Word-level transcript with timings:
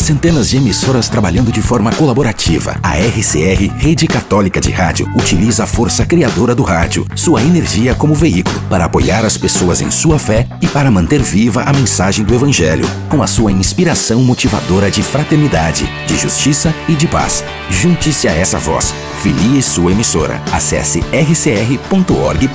Centenas 0.00 0.48
de 0.48 0.56
emissoras 0.56 1.08
trabalhando 1.08 1.52
de 1.52 1.60
forma 1.60 1.92
colaborativa. 1.92 2.74
A 2.82 2.96
RCR, 2.96 3.70
Rede 3.76 4.06
Católica 4.06 4.58
de 4.60 4.70
Rádio, 4.70 5.06
utiliza 5.14 5.64
a 5.64 5.66
força 5.66 6.06
criadora 6.06 6.54
do 6.54 6.62
rádio, 6.62 7.06
sua 7.14 7.42
energia 7.42 7.94
como 7.94 8.14
veículo, 8.14 8.58
para 8.68 8.86
apoiar 8.86 9.24
as 9.24 9.36
pessoas 9.36 9.82
em 9.82 9.90
sua 9.90 10.18
fé 10.18 10.48
e 10.62 10.66
para 10.66 10.90
manter 10.90 11.22
viva 11.22 11.62
a 11.62 11.72
mensagem 11.72 12.24
do 12.24 12.34
Evangelho, 12.34 12.88
com 13.08 13.22
a 13.22 13.26
sua 13.26 13.52
inspiração 13.52 14.22
motivadora 14.22 14.90
de 14.90 15.02
fraternidade, 15.02 15.86
de 16.06 16.16
justiça 16.16 16.74
e 16.88 16.94
de 16.94 17.06
paz. 17.06 17.44
Junte-se 17.68 18.26
a 18.26 18.32
essa 18.32 18.58
voz. 18.58 18.94
Filie 19.22 19.62
sua 19.62 19.92
emissora. 19.92 20.40
Acesse 20.50 21.00
rcr.org.br. 21.12 22.50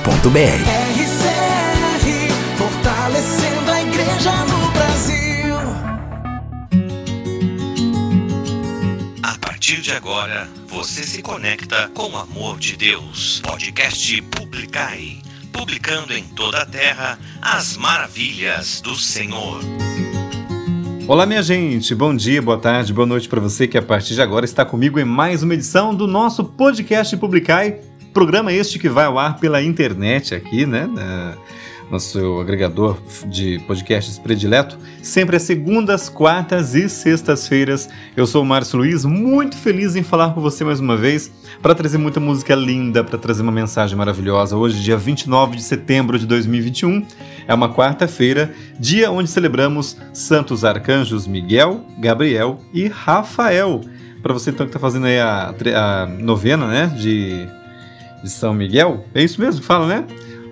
de 9.86 9.92
agora, 9.92 10.48
você 10.66 11.04
se 11.04 11.22
conecta 11.22 11.88
com 11.94 12.10
o 12.10 12.16
amor 12.16 12.58
de 12.58 12.76
Deus. 12.76 13.40
Podcast 13.46 14.20
Publicai. 14.22 15.18
Publicando 15.52 16.12
em 16.12 16.24
toda 16.24 16.62
a 16.62 16.66
terra 16.66 17.16
as 17.40 17.76
maravilhas 17.76 18.80
do 18.80 18.96
Senhor. 18.96 19.60
Olá, 21.06 21.24
minha 21.24 21.40
gente. 21.40 21.94
Bom 21.94 22.16
dia, 22.16 22.42
boa 22.42 22.58
tarde, 22.58 22.92
boa 22.92 23.06
noite 23.06 23.28
para 23.28 23.40
você 23.40 23.68
que 23.68 23.78
a 23.78 23.82
partir 23.82 24.14
de 24.14 24.22
agora 24.22 24.44
está 24.44 24.64
comigo 24.64 24.98
em 24.98 25.04
mais 25.04 25.44
uma 25.44 25.54
edição 25.54 25.94
do 25.94 26.08
nosso 26.08 26.42
podcast 26.42 27.16
Publicai. 27.16 27.78
Programa 28.12 28.52
este 28.52 28.80
que 28.80 28.88
vai 28.88 29.04
ao 29.04 29.16
ar 29.16 29.38
pela 29.38 29.62
internet 29.62 30.34
aqui, 30.34 30.66
né? 30.66 30.90
Nosso 31.90 32.40
agregador 32.40 32.98
de 33.26 33.58
podcasts 33.60 34.18
predileto, 34.18 34.76
sempre 35.02 35.36
às 35.36 35.42
segundas, 35.42 36.08
quartas 36.08 36.74
e 36.74 36.88
sextas-feiras. 36.88 37.88
Eu 38.16 38.26
sou 38.26 38.42
o 38.42 38.46
Márcio 38.46 38.78
Luiz, 38.78 39.04
muito 39.04 39.56
feliz 39.56 39.94
em 39.94 40.02
falar 40.02 40.34
com 40.34 40.40
você 40.40 40.64
mais 40.64 40.80
uma 40.80 40.96
vez 40.96 41.30
para 41.62 41.74
trazer 41.74 41.98
muita 41.98 42.18
música 42.18 42.54
linda, 42.54 43.04
para 43.04 43.18
trazer 43.18 43.42
uma 43.42 43.52
mensagem 43.52 43.96
maravilhosa. 43.96 44.56
Hoje, 44.56 44.82
dia 44.82 44.96
29 44.96 45.56
de 45.56 45.62
setembro 45.62 46.18
de 46.18 46.26
2021, 46.26 47.06
é 47.46 47.54
uma 47.54 47.72
quarta-feira, 47.72 48.52
dia 48.78 49.10
onde 49.10 49.30
celebramos 49.30 49.96
santos 50.12 50.64
arcanjos 50.64 51.26
Miguel, 51.26 51.84
Gabriel 51.98 52.60
e 52.74 52.88
Rafael. 52.88 53.80
Para 54.22 54.32
você 54.32 54.50
então 54.50 54.66
que 54.66 54.70
está 54.70 54.80
fazendo 54.80 55.06
aí 55.06 55.20
a, 55.20 55.54
a 55.76 56.06
novena, 56.06 56.66
né, 56.66 56.86
de, 56.98 57.46
de 58.24 58.30
São 58.30 58.52
Miguel, 58.52 59.04
é 59.14 59.22
isso 59.22 59.40
mesmo 59.40 59.60
que 59.60 59.66
fala, 59.66 59.86
né? 59.86 60.04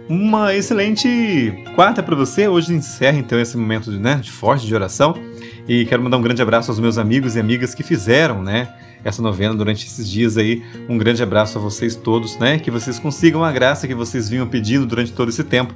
Uma 0.08 0.54
excelente 0.54 1.54
quarta 1.74 2.02
para 2.02 2.14
você. 2.14 2.46
Hoje 2.46 2.74
encerra 2.74 3.18
então 3.18 3.40
esse 3.40 3.56
momento 3.56 3.90
de, 3.90 3.98
né, 3.98 4.16
de 4.16 4.30
forte 4.30 4.66
de 4.66 4.74
oração. 4.74 5.14
E 5.66 5.86
quero 5.86 6.02
mandar 6.02 6.18
um 6.18 6.22
grande 6.22 6.42
abraço 6.42 6.70
aos 6.70 6.78
meus 6.78 6.98
amigos 6.98 7.36
e 7.36 7.40
amigas 7.40 7.74
que 7.74 7.82
fizeram, 7.82 8.42
né, 8.42 8.68
essa 9.02 9.22
novena 9.22 9.54
durante 9.54 9.86
esses 9.86 10.08
dias 10.08 10.36
aí. 10.36 10.62
Um 10.90 10.98
grande 10.98 11.22
abraço 11.22 11.56
a 11.56 11.60
vocês 11.60 11.96
todos, 11.96 12.38
né, 12.38 12.58
que 12.58 12.70
vocês 12.70 12.98
consigam 12.98 13.42
a 13.42 13.50
graça 13.50 13.88
que 13.88 13.94
vocês 13.94 14.28
vinham 14.28 14.46
pedindo 14.46 14.84
durante 14.84 15.10
todo 15.10 15.30
esse 15.30 15.42
tempo 15.42 15.74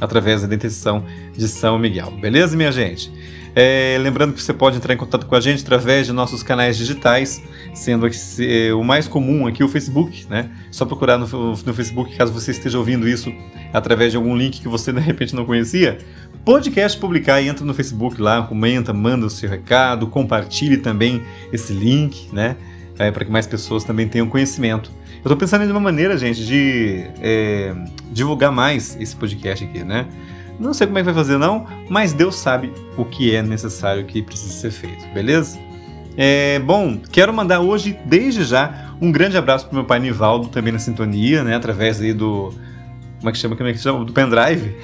através 0.00 0.46
da 0.46 0.54
intercessão 0.54 1.04
de 1.36 1.46
São 1.46 1.78
Miguel. 1.78 2.10
Beleza, 2.22 2.56
minha 2.56 2.72
gente? 2.72 3.12
É, 3.60 3.98
lembrando 3.98 4.32
que 4.32 4.40
você 4.40 4.54
pode 4.54 4.76
entrar 4.76 4.94
em 4.94 4.96
contato 4.96 5.26
com 5.26 5.34
a 5.34 5.40
gente 5.40 5.64
através 5.64 6.06
de 6.06 6.12
nossos 6.12 6.44
canais 6.44 6.76
digitais, 6.76 7.42
sendo 7.74 8.06
é, 8.06 8.72
o 8.72 8.84
mais 8.84 9.08
comum 9.08 9.48
aqui 9.48 9.64
o 9.64 9.68
Facebook, 9.68 10.28
né? 10.30 10.48
Só 10.70 10.86
procurar 10.86 11.18
no, 11.18 11.26
no, 11.26 11.74
Facebook 11.74 12.16
caso 12.16 12.32
você 12.32 12.52
esteja 12.52 12.78
ouvindo 12.78 13.08
isso 13.08 13.34
através 13.72 14.12
de 14.12 14.16
algum 14.16 14.36
link 14.36 14.60
que 14.60 14.68
você 14.68 14.92
de 14.92 15.00
repente 15.00 15.34
não 15.34 15.44
conhecia. 15.44 15.98
Podcast 16.44 16.96
publicar 17.00 17.40
e 17.40 17.48
entra 17.48 17.64
no 17.64 17.74
Facebook 17.74 18.22
lá, 18.22 18.44
comenta, 18.44 18.92
manda 18.92 19.26
o 19.26 19.30
seu 19.30 19.50
recado, 19.50 20.06
compartilhe 20.06 20.76
também 20.76 21.20
esse 21.52 21.72
link, 21.72 22.32
né? 22.32 22.54
É, 22.96 23.10
para 23.10 23.24
que 23.24 23.30
mais 23.32 23.48
pessoas 23.48 23.82
também 23.82 24.06
tenham 24.06 24.28
conhecimento. 24.28 24.92
Eu 25.14 25.22
estou 25.22 25.36
pensando 25.36 25.64
em 25.64 25.70
uma 25.72 25.80
maneira, 25.80 26.16
gente, 26.16 26.46
de 26.46 27.06
é, 27.20 27.74
divulgar 28.12 28.52
mais 28.52 28.96
esse 29.00 29.16
podcast 29.16 29.64
aqui, 29.64 29.82
né? 29.82 30.06
Não 30.58 30.74
sei 30.74 30.86
como 30.86 30.98
é 30.98 31.02
que 31.02 31.06
vai 31.06 31.14
fazer 31.14 31.38
não, 31.38 31.66
mas 31.88 32.12
Deus 32.12 32.36
sabe 32.36 32.72
o 32.96 33.04
que 33.04 33.34
é 33.34 33.42
necessário 33.42 34.04
que 34.04 34.22
precisa 34.22 34.52
ser 34.52 34.70
feito, 34.70 35.06
beleza? 35.14 35.58
É, 36.16 36.58
bom, 36.58 36.98
quero 37.12 37.32
mandar 37.32 37.60
hoje, 37.60 37.96
desde 38.04 38.42
já, 38.42 38.88
um 39.00 39.12
grande 39.12 39.36
abraço 39.36 39.66
para 39.66 39.76
meu 39.76 39.84
pai 39.84 40.00
Nivaldo, 40.00 40.48
também 40.48 40.72
na 40.72 40.78
sintonia, 40.80 41.44
né? 41.44 41.54
Através 41.54 42.00
aí 42.00 42.12
do. 42.12 42.52
Como 43.18 43.28
é 43.28 43.32
que 43.32 43.38
chama? 43.38 43.54
Como 43.54 43.68
é 43.68 43.72
que 43.72 43.78
chama? 43.78 44.04
Do 44.04 44.12
pendrive. 44.12 44.74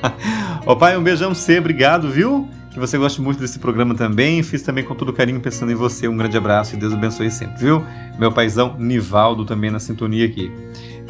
Ô 0.64 0.74
pai, 0.74 0.96
um 0.96 1.02
beijão 1.02 1.34
você, 1.34 1.58
obrigado, 1.58 2.08
viu? 2.08 2.48
Que 2.70 2.78
você 2.78 2.96
goste 2.96 3.20
muito 3.20 3.40
desse 3.40 3.58
programa 3.58 3.94
também. 3.94 4.42
Fiz 4.42 4.62
também 4.62 4.84
com 4.84 4.94
todo 4.94 5.12
carinho 5.12 5.40
pensando 5.40 5.70
em 5.72 5.74
você. 5.74 6.08
Um 6.08 6.16
grande 6.16 6.38
abraço 6.38 6.74
e 6.74 6.78
Deus 6.78 6.94
abençoe 6.94 7.30
sempre, 7.30 7.58
viu? 7.58 7.84
Meu 8.18 8.32
paizão 8.32 8.76
Nivaldo 8.78 9.44
também 9.44 9.70
na 9.70 9.78
sintonia 9.78 10.24
aqui. 10.24 10.50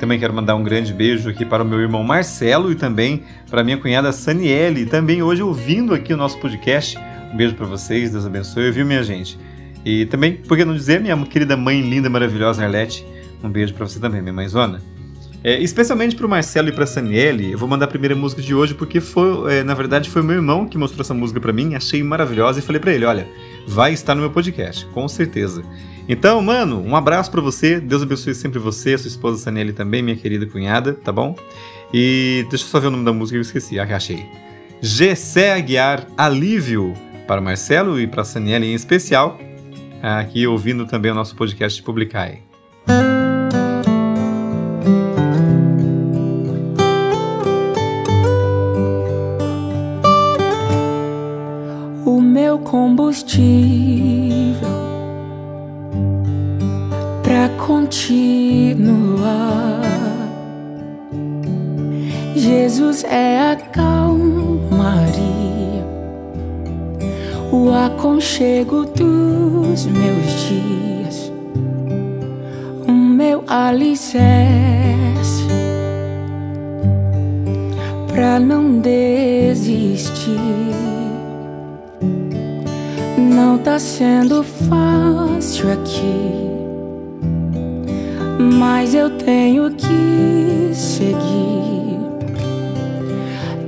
Também 0.00 0.18
quero 0.18 0.32
mandar 0.32 0.54
um 0.54 0.64
grande 0.64 0.94
beijo 0.94 1.28
aqui 1.28 1.44
para 1.44 1.62
o 1.62 1.66
meu 1.66 1.78
irmão 1.78 2.02
Marcelo 2.02 2.72
e 2.72 2.74
também 2.74 3.22
para 3.50 3.62
minha 3.62 3.76
cunhada 3.76 4.10
Saniele, 4.12 4.86
também 4.86 5.22
hoje 5.22 5.42
ouvindo 5.42 5.92
aqui 5.92 6.14
o 6.14 6.16
nosso 6.16 6.40
podcast. 6.40 6.96
Um 7.30 7.36
beijo 7.36 7.54
para 7.54 7.66
vocês, 7.66 8.10
Deus 8.10 8.24
abençoe, 8.24 8.70
viu, 8.70 8.86
minha 8.86 9.02
gente? 9.02 9.38
E 9.84 10.06
também, 10.06 10.36
por 10.36 10.56
que 10.56 10.64
não 10.64 10.74
dizer, 10.74 11.02
minha 11.02 11.16
querida 11.26 11.54
mãe 11.54 11.82
linda, 11.82 12.08
maravilhosa 12.08 12.64
Arlete, 12.64 13.06
um 13.44 13.50
beijo 13.50 13.74
para 13.74 13.86
você 13.86 14.00
também, 14.00 14.22
minha 14.22 14.32
mãezona. 14.32 14.80
É, 15.44 15.58
especialmente 15.60 16.16
para 16.16 16.26
o 16.26 16.28
Marcelo 16.30 16.70
e 16.70 16.72
para 16.72 16.84
a 16.84 16.86
Saniele, 16.86 17.52
eu 17.52 17.58
vou 17.58 17.68
mandar 17.68 17.84
a 17.84 17.88
primeira 17.88 18.16
música 18.16 18.40
de 18.40 18.54
hoje 18.54 18.72
porque 18.72 19.02
foi, 19.02 19.54
é, 19.54 19.62
na 19.62 19.74
verdade, 19.74 20.08
foi 20.08 20.22
meu 20.22 20.36
irmão 20.36 20.66
que 20.66 20.78
mostrou 20.78 21.02
essa 21.02 21.12
música 21.14 21.38
para 21.38 21.52
mim, 21.52 21.74
achei 21.74 22.02
maravilhosa 22.02 22.58
e 22.58 22.62
falei 22.62 22.80
para 22.80 22.92
ele, 22.94 23.04
olha, 23.04 23.28
vai 23.66 23.92
estar 23.92 24.14
no 24.14 24.22
meu 24.22 24.30
podcast, 24.30 24.86
com 24.86 25.06
certeza. 25.06 25.62
Então, 26.12 26.42
mano, 26.42 26.82
um 26.84 26.96
abraço 26.96 27.30
para 27.30 27.40
você. 27.40 27.78
Deus 27.78 28.02
abençoe 28.02 28.34
sempre 28.34 28.58
você, 28.58 28.98
sua 28.98 29.06
esposa 29.06 29.38
Sanelli 29.38 29.72
também, 29.72 30.02
minha 30.02 30.16
querida 30.16 30.44
cunhada, 30.44 30.92
tá 30.92 31.12
bom? 31.12 31.36
E 31.94 32.44
deixa 32.50 32.64
eu 32.64 32.68
só 32.68 32.80
ver 32.80 32.88
o 32.88 32.90
nome 32.90 33.04
da 33.04 33.12
música 33.12 33.36
que 33.36 33.38
eu 33.38 33.42
esqueci. 33.42 33.78
Ah, 33.78 33.84
achei. 33.94 34.26
Gessé 34.80 35.52
Aguiar, 35.52 36.04
Alívio, 36.16 36.94
para 37.28 37.40
Marcelo 37.40 38.00
e 38.00 38.08
para 38.08 38.24
Sanelli 38.24 38.66
em 38.66 38.74
especial, 38.74 39.38
aqui 40.02 40.48
ouvindo 40.48 40.84
também 40.84 41.12
o 41.12 41.14
nosso 41.14 41.36
podcast 41.36 41.80
Publicai. 41.80 42.42
O 52.04 52.20
meu 52.20 52.58
combustível 52.58 54.09
continuar. 57.70 59.20
Jesus 62.34 63.04
é 63.04 63.52
a 63.52 63.54
calmaria, 63.54 65.14
o 67.52 67.70
aconchego 67.72 68.84
dos 68.86 69.86
meus 69.86 70.26
dias, 70.48 71.32
o 72.88 72.92
meu 72.92 73.44
alicerce 73.46 74.18
pra 78.12 78.40
não 78.40 78.80
desistir. 78.80 80.40
Não 83.16 83.58
tá 83.58 83.78
sendo 83.78 84.42
fácil 84.42 85.70
aqui 85.72 86.39
mas 88.40 88.94
eu 88.94 89.10
tenho 89.10 89.70
que 89.70 90.70
seguir. 90.74 92.00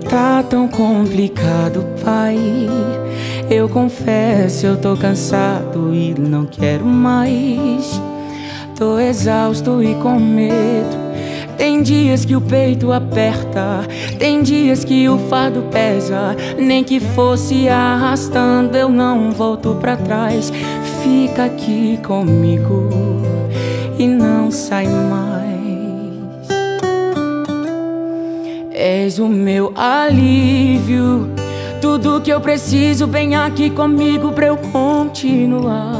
Tá 0.08 0.42
tão 0.42 0.66
complicado, 0.66 1.84
pai. 2.02 2.38
Eu 3.50 3.68
confesso, 3.68 4.66
eu 4.66 4.76
tô 4.76 4.96
cansado 4.96 5.94
e 5.94 6.14
não 6.18 6.46
quero 6.46 6.84
mais. 6.84 8.00
Tô 8.76 8.98
exausto 8.98 9.82
e 9.82 9.94
com 9.96 10.18
medo. 10.18 11.02
Tem 11.56 11.82
dias 11.82 12.24
que 12.24 12.34
o 12.34 12.40
peito 12.40 12.90
aperta, 12.90 13.86
tem 14.18 14.42
dias 14.42 14.84
que 14.84 15.08
o 15.08 15.18
fardo 15.28 15.62
pesa. 15.70 16.34
Nem 16.58 16.82
que 16.82 16.98
fosse 16.98 17.68
arrastando, 17.68 18.76
eu 18.76 18.88
não 18.88 19.30
volto 19.30 19.76
pra 19.80 19.96
trás. 19.96 20.52
Fica 21.02 21.44
aqui 21.44 21.98
comigo 22.02 22.88
e 24.02 24.06
não 24.08 24.50
sai 24.50 24.86
mais. 24.86 26.48
És 28.72 29.20
o 29.20 29.28
meu 29.28 29.72
alívio, 29.76 31.30
tudo 31.80 32.20
que 32.20 32.30
eu 32.30 32.40
preciso, 32.40 33.06
vem 33.06 33.36
aqui 33.36 33.70
comigo 33.70 34.32
pra 34.32 34.46
eu 34.46 34.56
continuar. 34.56 35.92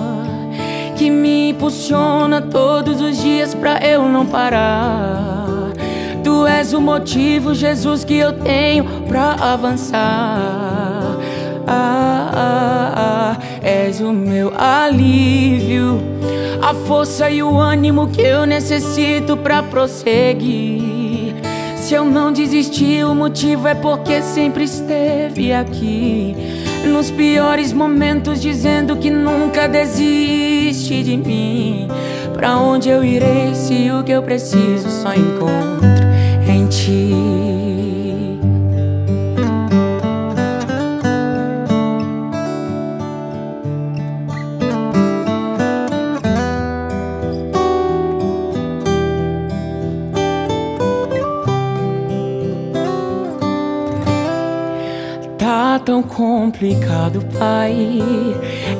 Que 0.96 1.10
me 1.10 1.50
impulsiona 1.50 2.42
todos 2.42 3.00
os 3.00 3.18
dias 3.22 3.54
pra 3.54 3.78
eu 3.78 4.08
não 4.08 4.26
parar. 4.26 5.70
Tu 6.24 6.46
és 6.46 6.72
o 6.72 6.80
motivo, 6.80 7.54
Jesus, 7.54 8.02
que 8.04 8.16
eu 8.16 8.32
tenho 8.32 8.84
pra 9.06 9.34
avançar. 9.34 11.18
Ah, 11.68 12.30
ah, 12.34 12.92
ah. 12.96 13.36
És 13.62 14.00
o 14.00 14.12
meu 14.12 14.52
alívio, 14.56 16.11
a 16.72 16.74
força 16.86 17.28
e 17.28 17.42
o 17.42 17.58
ânimo 17.58 18.08
que 18.08 18.22
eu 18.22 18.46
necessito 18.46 19.36
para 19.36 19.62
prosseguir. 19.62 21.34
Se 21.76 21.92
eu 21.92 22.02
não 22.06 22.32
desisti, 22.32 23.04
o 23.04 23.14
motivo 23.14 23.68
é 23.68 23.74
porque 23.74 24.22
sempre 24.22 24.64
esteve 24.64 25.52
aqui. 25.52 26.34
Nos 26.86 27.10
piores 27.10 27.74
momentos, 27.74 28.40
dizendo 28.40 28.96
que 28.96 29.10
nunca 29.10 29.68
desiste 29.68 31.02
de 31.02 31.18
mim. 31.18 31.88
Pra 32.32 32.56
onde 32.56 32.88
eu 32.88 33.04
irei 33.04 33.54
se 33.54 33.90
o 33.90 34.02
que 34.02 34.12
eu 34.12 34.22
preciso 34.22 34.88
só 34.88 35.12
encontro 35.12 35.86
em 36.48 36.66
ti? 36.68 37.41
Tão 55.84 56.02
complicado, 56.02 57.24
pai. 57.38 57.98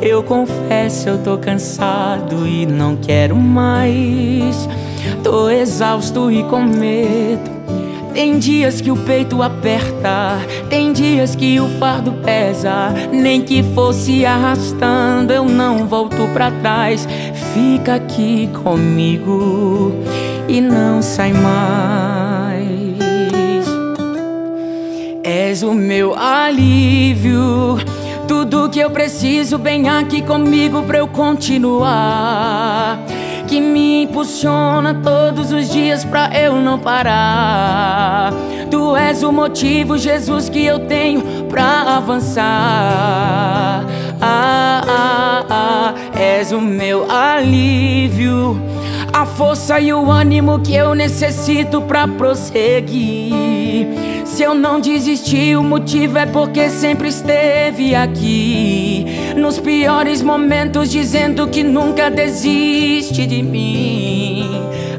Eu 0.00 0.22
confesso, 0.22 1.08
eu 1.08 1.19
tô 1.19 1.37
cansado 1.37 2.46
e 2.46 2.66
não 2.66 2.96
quero 2.96 3.37
mais. 3.37 4.69
Tô 5.22 5.50
exausto 5.50 6.31
e 6.31 6.43
com 6.44 6.62
medo. 6.62 7.50
Tem 8.12 8.38
dias 8.38 8.81
que 8.81 8.90
o 8.90 8.96
peito 8.96 9.43
aperta, 9.43 10.38
tem 10.69 10.93
dias 10.93 11.34
que 11.34 11.58
o 11.58 11.69
fardo 11.78 12.12
pesa. 12.22 12.93
Nem 13.10 13.40
que 13.40 13.62
fosse 13.75 14.26
arrastando, 14.26 15.32
eu 15.32 15.44
não 15.44 15.87
volto 15.87 16.28
pra 16.32 16.50
trás. 16.50 17.08
Fica 17.55 17.94
aqui 17.94 18.50
comigo 18.62 19.93
e 20.46 20.60
não 20.60 21.00
sai 21.00 21.32
mais. 21.32 22.21
És 25.34 25.62
o 25.62 25.73
meu 25.73 26.14
alívio. 26.14 27.79
Tudo 28.29 28.69
que 28.69 28.79
eu 28.79 28.90
preciso, 28.90 29.56
bem 29.56 29.88
aqui 29.88 30.20
comigo 30.20 30.82
pra 30.82 30.99
eu 30.99 31.08
continuar. 31.08 32.99
Que 33.49 33.58
me 33.58 34.02
impulsiona 34.02 34.93
todos 34.93 35.50
os 35.50 35.70
dias 35.70 36.05
pra 36.05 36.29
eu 36.38 36.56
não 36.56 36.79
parar. 36.79 38.34
Tu 38.70 38.94
és 38.94 39.23
o 39.23 39.32
motivo, 39.32 39.96
Jesus, 39.96 40.50
que 40.50 40.67
eu 40.67 40.81
tenho 40.81 41.23
pra 41.49 41.96
avançar. 41.96 43.87
Ah, 44.20 44.82
ah, 44.87 45.44
ah, 45.49 45.94
és 46.14 46.52
o 46.52 46.61
meu 46.61 47.11
alívio. 47.11 48.61
A 49.11 49.25
força 49.25 49.81
e 49.81 49.94
o 49.94 50.11
ânimo 50.11 50.61
que 50.61 50.75
eu 50.75 50.94
necessito 50.94 51.81
pra 51.81 52.06
prosseguir. 52.06 54.11
Se 54.32 54.44
eu 54.44 54.55
não 54.55 54.81
desisti, 54.81 55.55
o 55.55 55.62
motivo 55.62 56.17
é 56.17 56.25
porque 56.25 56.70
sempre 56.70 57.08
esteve 57.08 57.94
aqui. 57.94 59.05
Nos 59.37 59.61
piores 59.61 60.23
momentos, 60.23 60.90
dizendo 60.90 61.46
que 61.49 61.62
nunca 61.62 62.11
desiste 62.11 63.26
de 63.26 63.43
mim. 63.43 64.50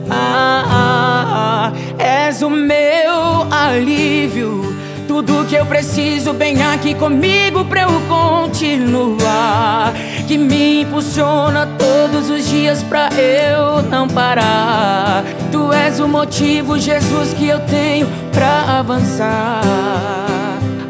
Ah, 0.07 0.63
ah, 0.67 1.73
ah, 1.73 1.73
és 1.97 2.43
o 2.43 2.49
meu 2.49 3.47
alívio. 3.49 4.77
Tudo 5.07 5.45
que 5.45 5.55
eu 5.55 5.65
preciso, 5.65 6.31
bem 6.31 6.61
aqui 6.61 6.93
comigo 6.93 7.65
pra 7.65 7.81
eu 7.81 8.01
continuar. 8.07 9.92
Que 10.27 10.37
me 10.37 10.81
impulsiona 10.81 11.67
todos 11.77 12.29
os 12.29 12.47
dias 12.49 12.81
pra 12.81 13.09
eu 13.13 13.83
não 13.83 14.07
parar. 14.07 15.23
Tu 15.51 15.71
és 15.73 15.99
o 15.99 16.07
motivo, 16.07 16.79
Jesus, 16.79 17.33
que 17.33 17.47
eu 17.47 17.59
tenho 17.59 18.07
pra 18.31 18.79
avançar. 18.79 19.61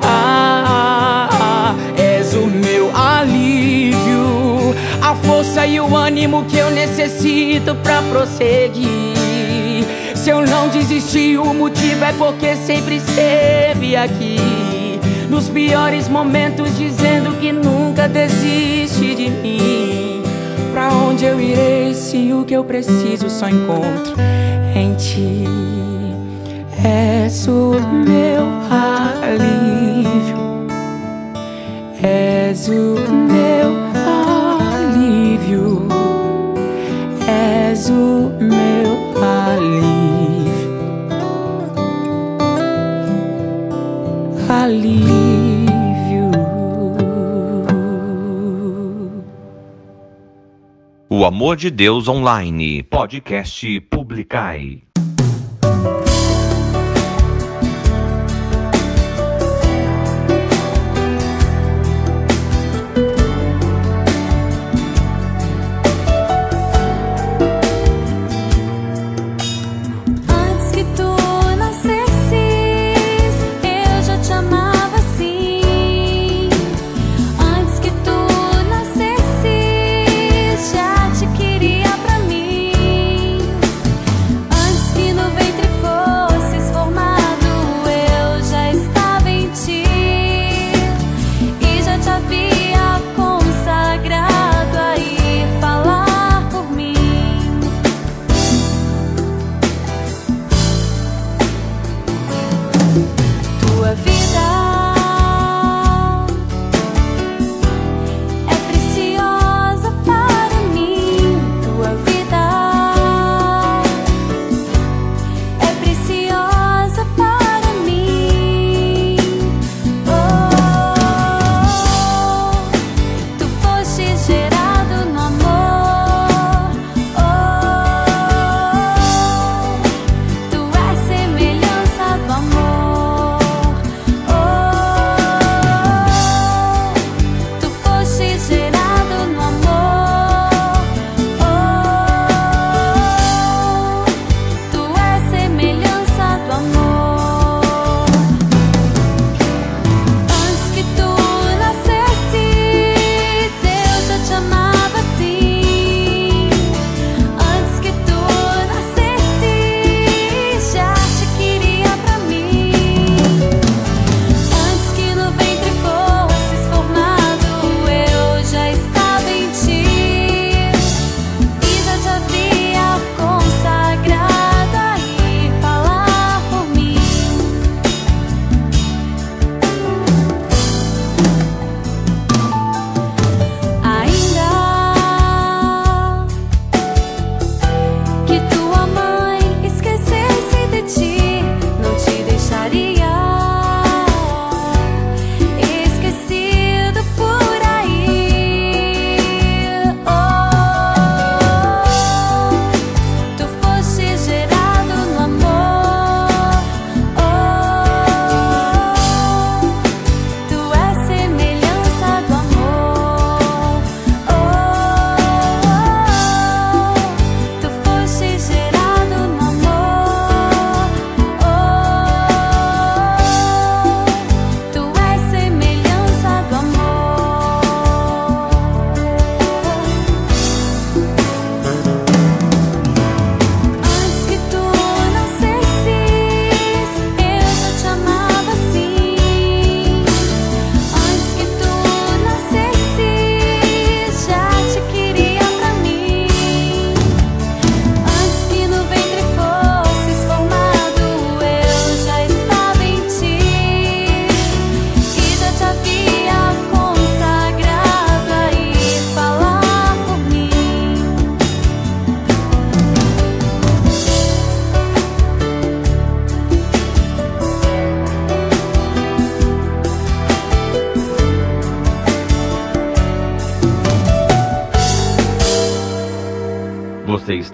Ah, 0.01 0.63
ah, 0.67 1.29
ah, 1.31 1.75
és 1.99 2.33
o 2.35 2.45
meu 2.45 2.95
alívio, 2.95 4.75
a 5.01 5.15
força 5.15 5.65
e 5.65 5.79
o 5.79 5.95
ânimo 5.95 6.45
que 6.45 6.57
eu 6.57 6.69
necessito 6.69 7.75
pra 7.75 8.01
prosseguir. 8.03 9.13
Se 10.15 10.29
eu 10.29 10.45
não 10.45 10.69
desisti, 10.69 11.37
o 11.37 11.53
motivo 11.53 12.05
é 12.05 12.13
porque 12.13 12.55
sempre 12.55 12.95
esteve 12.95 13.95
aqui. 13.95 14.37
Nos 15.29 15.49
piores 15.49 16.07
momentos, 16.07 16.77
dizendo 16.77 17.32
desiste 18.07 19.15
de 19.15 19.29
mim. 19.29 20.23
Pra 20.73 20.91
onde 20.91 21.25
eu 21.25 21.39
irei 21.39 21.93
se 21.93 22.33
o 22.33 22.43
que 22.43 22.55
eu 22.55 22.63
preciso 22.63 23.29
só 23.29 23.47
encontro 23.47 24.15
em 24.75 24.95
ti? 24.95 25.43
És 26.83 27.47
o 27.47 27.75
meu 28.05 28.43
alívio, 29.29 30.37
és 32.01 32.67
o 32.67 32.95
meu 33.29 33.71
alívio, 34.75 35.87
és 37.25 37.89
o 37.89 38.31
meu 38.37 38.42
Amor 51.25 51.55
de 51.55 51.69
Deus 51.69 52.07
Online, 52.09 52.83
podcast 52.83 53.63
Publicai. 53.89 54.92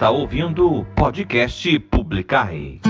Está 0.00 0.10
ouvindo 0.10 0.78
o 0.78 0.82
podcast 0.82 1.78
Publicai. 1.78 2.80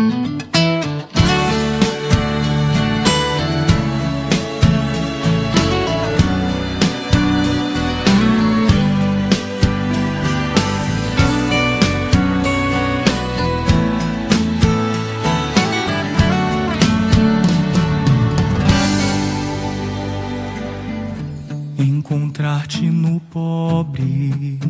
Encontrar-te 21.76 22.88
no 22.88 23.19
pobre, 23.33 24.61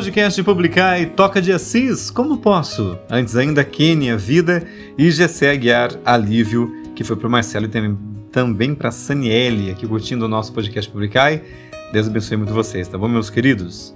podcast 0.00 0.42
Publicar 0.42 0.98
e 0.98 1.04
Toca 1.04 1.42
de 1.42 1.52
Assis, 1.52 2.10
como 2.10 2.38
posso? 2.38 2.98
Antes 3.10 3.36
ainda, 3.36 3.62
Quênia, 3.62 4.16
Vida 4.16 4.66
e 4.96 5.10
Gessé 5.10 5.50
Aguiar, 5.50 5.90
Alívio, 6.06 6.72
que 6.96 7.04
foi 7.04 7.16
para 7.16 7.28
o 7.28 7.30
Marcelo 7.30 7.66
e 7.66 7.68
também, 7.68 7.98
também 8.32 8.74
para 8.74 8.90
Saniele, 8.90 9.70
aqui 9.70 9.86
curtindo 9.86 10.24
o 10.24 10.28
nosso 10.28 10.54
podcast 10.54 10.90
Publicar. 10.90 11.38
Deus 11.92 12.06
abençoe 12.06 12.38
muito 12.38 12.54
vocês, 12.54 12.88
tá 12.88 12.96
bom, 12.96 13.08
meus 13.08 13.28
queridos? 13.28 13.94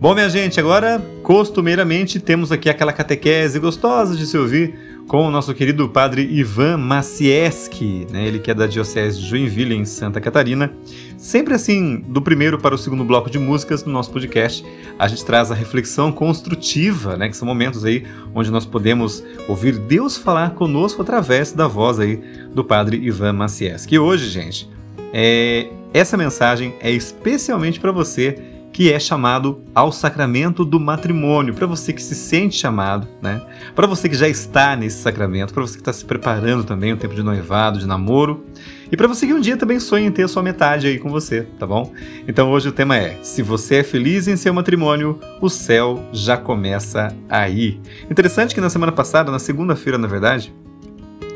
Bom, 0.00 0.14
minha 0.14 0.30
gente, 0.30 0.60
agora, 0.60 1.02
costumeiramente, 1.24 2.20
temos 2.20 2.52
aqui 2.52 2.70
aquela 2.70 2.92
catequese 2.92 3.58
gostosa 3.58 4.14
de 4.14 4.26
se 4.26 4.38
ouvir 4.38 4.78
com 5.10 5.26
o 5.26 5.30
nosso 5.30 5.52
querido 5.52 5.88
padre 5.88 6.22
Ivan 6.22 6.76
Macieski, 6.76 8.06
né? 8.12 8.28
ele 8.28 8.38
que 8.38 8.48
é 8.48 8.54
da 8.54 8.68
Diocese 8.68 9.18
de 9.18 9.26
Joinville, 9.26 9.74
em 9.74 9.84
Santa 9.84 10.20
Catarina. 10.20 10.72
Sempre 11.18 11.52
assim, 11.52 11.96
do 11.96 12.22
primeiro 12.22 12.56
para 12.60 12.76
o 12.76 12.78
segundo 12.78 13.02
bloco 13.02 13.28
de 13.28 13.36
músicas 13.36 13.84
no 13.84 13.90
nosso 13.90 14.12
podcast, 14.12 14.64
a 14.96 15.08
gente 15.08 15.24
traz 15.24 15.50
a 15.50 15.54
reflexão 15.56 16.12
construtiva, 16.12 17.16
né? 17.16 17.28
que 17.28 17.36
são 17.36 17.44
momentos 17.44 17.84
aí 17.84 18.04
onde 18.32 18.52
nós 18.52 18.64
podemos 18.64 19.20
ouvir 19.48 19.80
Deus 19.80 20.16
falar 20.16 20.50
conosco 20.50 21.02
através 21.02 21.50
da 21.50 21.66
voz 21.66 21.98
aí 21.98 22.22
do 22.54 22.62
padre 22.62 22.96
Ivan 22.96 23.32
Macieski. 23.32 23.96
E 23.96 23.98
hoje, 23.98 24.30
gente, 24.30 24.70
é... 25.12 25.66
essa 25.92 26.16
mensagem 26.16 26.72
é 26.78 26.88
especialmente 26.88 27.80
para 27.80 27.90
você 27.90 28.49
que 28.80 28.90
é 28.90 28.98
chamado 28.98 29.60
ao 29.74 29.92
sacramento 29.92 30.64
do 30.64 30.80
matrimônio, 30.80 31.52
para 31.52 31.66
você 31.66 31.92
que 31.92 32.02
se 32.02 32.14
sente 32.14 32.56
chamado, 32.56 33.06
né? 33.20 33.42
Para 33.74 33.86
você 33.86 34.08
que 34.08 34.14
já 34.14 34.26
está 34.26 34.74
nesse 34.74 35.02
sacramento, 35.02 35.52
para 35.52 35.60
você 35.60 35.74
que 35.74 35.82
está 35.82 35.92
se 35.92 36.02
preparando 36.02 36.64
também 36.64 36.90
o 36.90 36.96
tempo 36.96 37.14
de 37.14 37.22
noivado, 37.22 37.78
de 37.78 37.86
namoro, 37.86 38.42
e 38.90 38.96
para 38.96 39.06
você 39.06 39.26
que 39.26 39.34
um 39.34 39.40
dia 39.40 39.54
também 39.58 39.78
sonha 39.78 40.06
em 40.06 40.10
ter 40.10 40.22
a 40.22 40.28
sua 40.28 40.42
metade 40.42 40.86
aí 40.86 40.98
com 40.98 41.10
você, 41.10 41.42
tá 41.58 41.66
bom? 41.66 41.92
Então 42.26 42.50
hoje 42.50 42.70
o 42.70 42.72
tema 42.72 42.96
é: 42.96 43.18
se 43.22 43.42
você 43.42 43.80
é 43.80 43.82
feliz 43.82 44.26
em 44.28 44.36
seu 44.38 44.54
matrimônio, 44.54 45.20
o 45.42 45.50
céu 45.50 46.02
já 46.10 46.38
começa 46.38 47.14
aí. 47.28 47.78
Interessante 48.10 48.54
que 48.54 48.62
na 48.62 48.70
semana 48.70 48.92
passada, 48.92 49.30
na 49.30 49.38
segunda-feira, 49.38 49.98
na 49.98 50.08
verdade, 50.08 50.54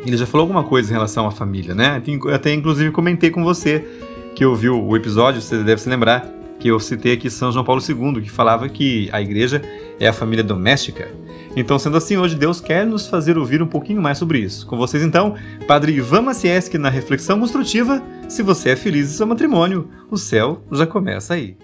ele 0.06 0.16
já 0.16 0.24
falou 0.24 0.44
alguma 0.44 0.64
coisa 0.64 0.88
em 0.88 0.94
relação 0.94 1.26
à 1.26 1.30
família, 1.30 1.74
né? 1.74 2.02
Eu 2.06 2.34
até 2.34 2.54
inclusive 2.54 2.90
comentei 2.90 3.28
com 3.28 3.44
você 3.44 3.86
que 4.34 4.46
ouviu 4.46 4.82
o 4.82 4.96
episódio, 4.96 5.42
você 5.42 5.62
deve 5.62 5.80
se 5.80 5.88
lembrar, 5.90 6.26
que 6.58 6.68
eu 6.68 6.80
citei 6.80 7.12
aqui 7.12 7.30
São 7.30 7.52
João 7.52 7.64
Paulo 7.64 7.82
II, 7.86 8.22
que 8.22 8.30
falava 8.30 8.68
que 8.68 9.08
a 9.12 9.20
igreja 9.20 9.62
é 9.98 10.08
a 10.08 10.12
família 10.12 10.44
doméstica. 10.44 11.08
Então, 11.56 11.78
sendo 11.78 11.96
assim, 11.96 12.16
hoje 12.16 12.34
Deus 12.34 12.60
quer 12.60 12.84
nos 12.84 13.06
fazer 13.06 13.38
ouvir 13.38 13.62
um 13.62 13.66
pouquinho 13.66 14.02
mais 14.02 14.18
sobre 14.18 14.40
isso. 14.40 14.66
Com 14.66 14.76
vocês, 14.76 15.02
então, 15.02 15.34
Padre 15.68 15.92
Ivan 15.92 16.22
Macieski 16.22 16.78
na 16.78 16.88
Reflexão 16.88 17.38
Construtiva. 17.38 18.02
Se 18.28 18.42
você 18.42 18.70
é 18.70 18.76
feliz 18.76 19.10
em 19.10 19.16
seu 19.16 19.26
matrimônio, 19.26 19.88
o 20.10 20.16
céu 20.16 20.64
já 20.72 20.86
começa 20.86 21.34
aí. 21.34 21.56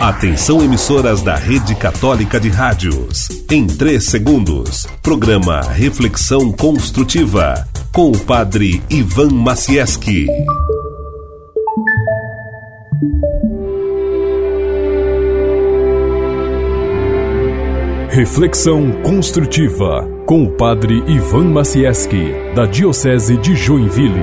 Atenção 0.00 0.62
emissoras 0.62 1.22
da 1.22 1.34
Rede 1.34 1.74
Católica 1.74 2.38
de 2.38 2.48
Rádios. 2.48 3.28
Em 3.50 3.66
3 3.66 4.04
segundos, 4.04 4.86
programa 5.02 5.62
Reflexão 5.62 6.52
Construtiva 6.52 7.66
com 7.90 8.10
o 8.10 8.18
Padre 8.18 8.82
Ivan 8.90 9.30
Macieski. 9.30 10.26
Reflexão 18.14 18.92
construtiva 19.02 20.08
com 20.24 20.44
o 20.44 20.50
Padre 20.52 21.02
Ivan 21.08 21.46
Macieski, 21.46 22.32
da 22.54 22.64
Diocese 22.64 23.36
de 23.38 23.56
Joinville. 23.56 24.14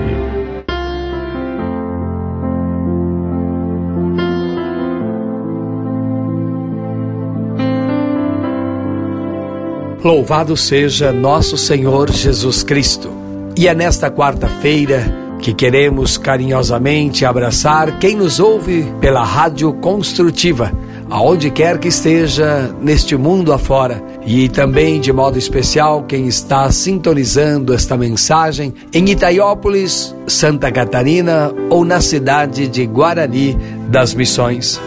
Louvado 10.01 10.56
seja 10.56 11.12
nosso 11.12 11.58
Senhor 11.58 12.10
Jesus 12.10 12.63
Cristo. 12.63 13.12
E 13.58 13.67
é 13.67 13.75
nesta 13.75 14.10
quarta-feira 14.10 15.04
que 15.41 15.54
queremos 15.54 16.17
carinhosamente 16.17 17.25
abraçar 17.25 17.99
quem 17.99 18.15
nos 18.15 18.39
ouve 18.39 18.86
pela 19.01 19.25
Rádio 19.25 19.73
Construtiva 19.73 20.71
aonde 21.12 21.52
quer 21.52 21.78
que 21.78 21.89
esteja 21.89 22.74
neste 22.82 23.17
mundo 23.17 23.52
afora. 23.52 24.02
E 24.26 24.47
também, 24.47 25.02
de 25.02 25.12
modo 25.12 25.38
especial, 25.38 26.04
quem 26.04 26.26
está 26.26 26.71
sintonizando 26.71 27.74
esta 27.74 27.97
mensagem 27.97 28.74
em 28.93 29.10
Itaiópolis, 29.10 30.15
Santa 30.26 30.71
Catarina 30.71 31.54
ou 31.69 31.84
na 31.84 32.00
cidade 32.00 32.67
de 32.67 32.86
Guarani 32.86 33.58
das 33.89 34.13
Missões. 34.13 34.80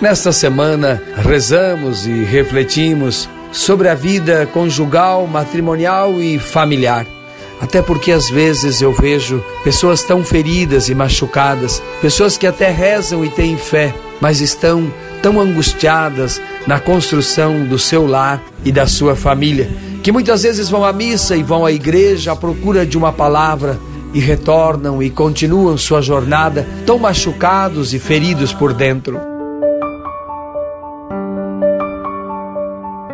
Nesta 0.00 0.32
semana, 0.32 1.02
rezamos 1.16 2.06
e 2.06 2.22
refletimos 2.22 3.28
sobre 3.50 3.88
a 3.88 3.94
vida 3.94 4.46
conjugal, 4.46 5.26
matrimonial 5.26 6.14
e 6.22 6.38
familiar. 6.38 7.17
Até 7.60 7.82
porque 7.82 8.12
às 8.12 8.30
vezes 8.30 8.80
eu 8.80 8.92
vejo 8.92 9.42
pessoas 9.64 10.02
tão 10.02 10.22
feridas 10.22 10.88
e 10.88 10.94
machucadas, 10.94 11.82
pessoas 12.00 12.36
que 12.36 12.46
até 12.46 12.70
rezam 12.70 13.24
e 13.24 13.28
têm 13.28 13.56
fé, 13.56 13.94
mas 14.20 14.40
estão 14.40 14.92
tão 15.20 15.40
angustiadas 15.40 16.40
na 16.66 16.78
construção 16.78 17.64
do 17.64 17.78
seu 17.78 18.06
lar 18.06 18.40
e 18.64 18.70
da 18.70 18.86
sua 18.86 19.16
família, 19.16 19.68
que 20.02 20.12
muitas 20.12 20.44
vezes 20.44 20.68
vão 20.68 20.84
à 20.84 20.92
missa 20.92 21.36
e 21.36 21.42
vão 21.42 21.66
à 21.66 21.72
igreja 21.72 22.32
à 22.32 22.36
procura 22.36 22.86
de 22.86 22.96
uma 22.96 23.12
palavra 23.12 23.78
e 24.14 24.20
retornam 24.20 25.02
e 25.02 25.10
continuam 25.10 25.76
sua 25.76 26.00
jornada 26.00 26.66
tão 26.86 26.98
machucados 26.98 27.92
e 27.92 27.98
feridos 27.98 28.52
por 28.52 28.72
dentro. 28.72 29.20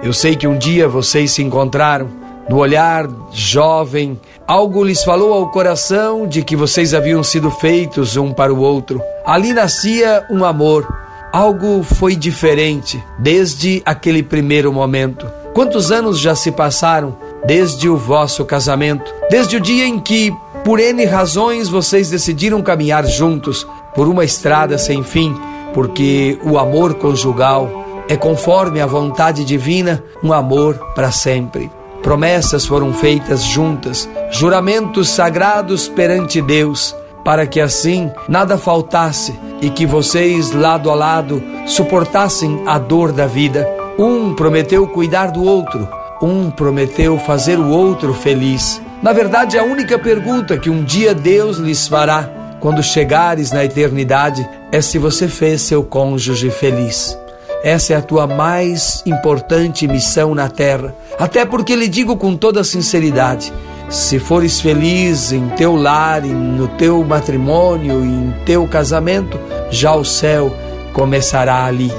Eu 0.03 0.13
sei 0.13 0.37
que 0.37 0.47
um 0.47 0.59
dia 0.59 0.87
vocês 0.87 1.33
se 1.33 1.43
encontraram 1.43 2.24
no 2.49 2.59
olhar 2.59 3.09
jovem, 3.33 4.21
algo 4.47 4.85
lhes 4.85 5.03
falou 5.03 5.33
ao 5.33 5.51
coração 5.51 6.27
de 6.27 6.43
que 6.43 6.55
vocês 6.57 6.93
haviam 6.93 7.23
sido 7.23 7.51
feitos 7.51 8.17
um 8.17 8.33
para 8.33 8.53
o 8.53 8.61
outro. 8.61 9.01
Ali 9.25 9.53
nascia 9.53 10.27
um 10.31 10.45
amor. 10.45 10.87
Algo 11.33 11.83
foi 11.83 12.15
diferente 12.15 13.03
desde 13.19 13.83
aquele 13.85 14.23
primeiro 14.23 14.73
momento. 14.73 15.27
Quantos 15.55 15.91
anos 15.91 16.19
já 16.19 16.35
se 16.35 16.53
passaram 16.53 17.17
desde 17.47 17.89
o 17.89 17.97
vosso 17.97 18.45
casamento? 18.45 19.13
Desde 19.31 19.57
o 19.57 19.61
dia 19.61 19.87
em 19.87 19.99
que, 19.99 20.33
por 20.65 20.79
N 20.79 21.05
razões, 21.07 21.69
vocês 21.69 22.11
decidiram 22.11 22.63
caminhar 22.63 23.07
juntos 23.07 23.67
por 23.95 24.07
uma 24.07 24.25
estrada 24.25 24.77
sem 24.79 25.03
fim, 25.03 25.35
porque 25.73 26.39
o 26.45 26.59
amor 26.59 26.95
conjugal 26.95 28.05
é 28.09 28.17
conforme 28.17 28.81
a 28.81 28.87
vontade 28.87 29.45
divina, 29.45 30.03
um 30.23 30.33
amor 30.33 30.79
para 30.95 31.11
sempre. 31.11 31.71
Promessas 32.05 32.67
foram 32.67 32.93
feitas 32.93 33.43
juntas, 33.43 34.07
juramentos 34.31 35.09
sagrados 35.09 35.89
perante 35.89 36.43
Deus, 36.43 36.95
para 37.25 37.47
que 37.47 37.59
assim 37.59 38.13
nada 38.29 38.59
faltasse 38.59 39.35
e 39.63 39.71
que 39.71 39.87
vocês, 39.87 40.53
lado 40.53 40.91
a 40.91 40.95
lado, 40.95 41.43
suportassem 41.67 42.63
a 42.67 42.79
dor 42.79 43.11
da 43.11 43.27
vida. 43.27 43.67
Um 43.99 44.35
prometeu 44.35 44.87
cuidar 44.87 45.31
do 45.31 45.43
outro, 45.45 45.89
um 46.21 46.51
prometeu 46.51 47.19
fazer 47.19 47.59
o 47.59 47.71
outro 47.71 48.13
feliz. 48.13 48.83
Na 49.03 49.15
verdade, 49.15 49.59
a 49.59 49.65
única 49.65 49.99
pergunta 49.99 50.59
que 50.59 50.69
um 50.69 50.85
dia 50.85 51.15
Deus 51.15 51.57
lhes 51.57 51.89
fará 51.89 52.29
quando 52.61 52.83
chegares 52.83 53.51
na 53.51 53.65
eternidade 53.65 54.47
é 54.71 54.83
se 54.83 54.99
você 54.99 55.27
fez 55.27 55.63
seu 55.63 55.83
cônjuge 55.83 56.51
feliz. 56.51 57.17
Essa 57.65 57.95
é 57.95 57.97
a 57.97 58.03
tua 58.03 58.27
mais 58.27 59.03
importante 59.07 59.89
missão 59.89 60.35
na 60.35 60.51
terra. 60.51 60.95
Até 61.19 61.47
porque 61.47 61.75
lhe 61.75 61.89
digo 61.89 62.15
com 62.15 62.37
toda 62.37 62.63
sinceridade: 62.63 63.51
se 63.89 64.19
fores 64.19 64.61
feliz 64.61 65.33
em 65.33 65.49
teu 65.49 65.75
lar, 65.75 66.21
no 66.21 66.69
teu 66.69 67.03
matrimônio, 67.03 68.05
em 68.05 68.35
teu 68.45 68.69
casamento, 68.69 69.41
já 69.71 69.95
o 69.95 70.05
céu 70.05 70.55
começará 70.93 71.65
ali. 71.65 71.91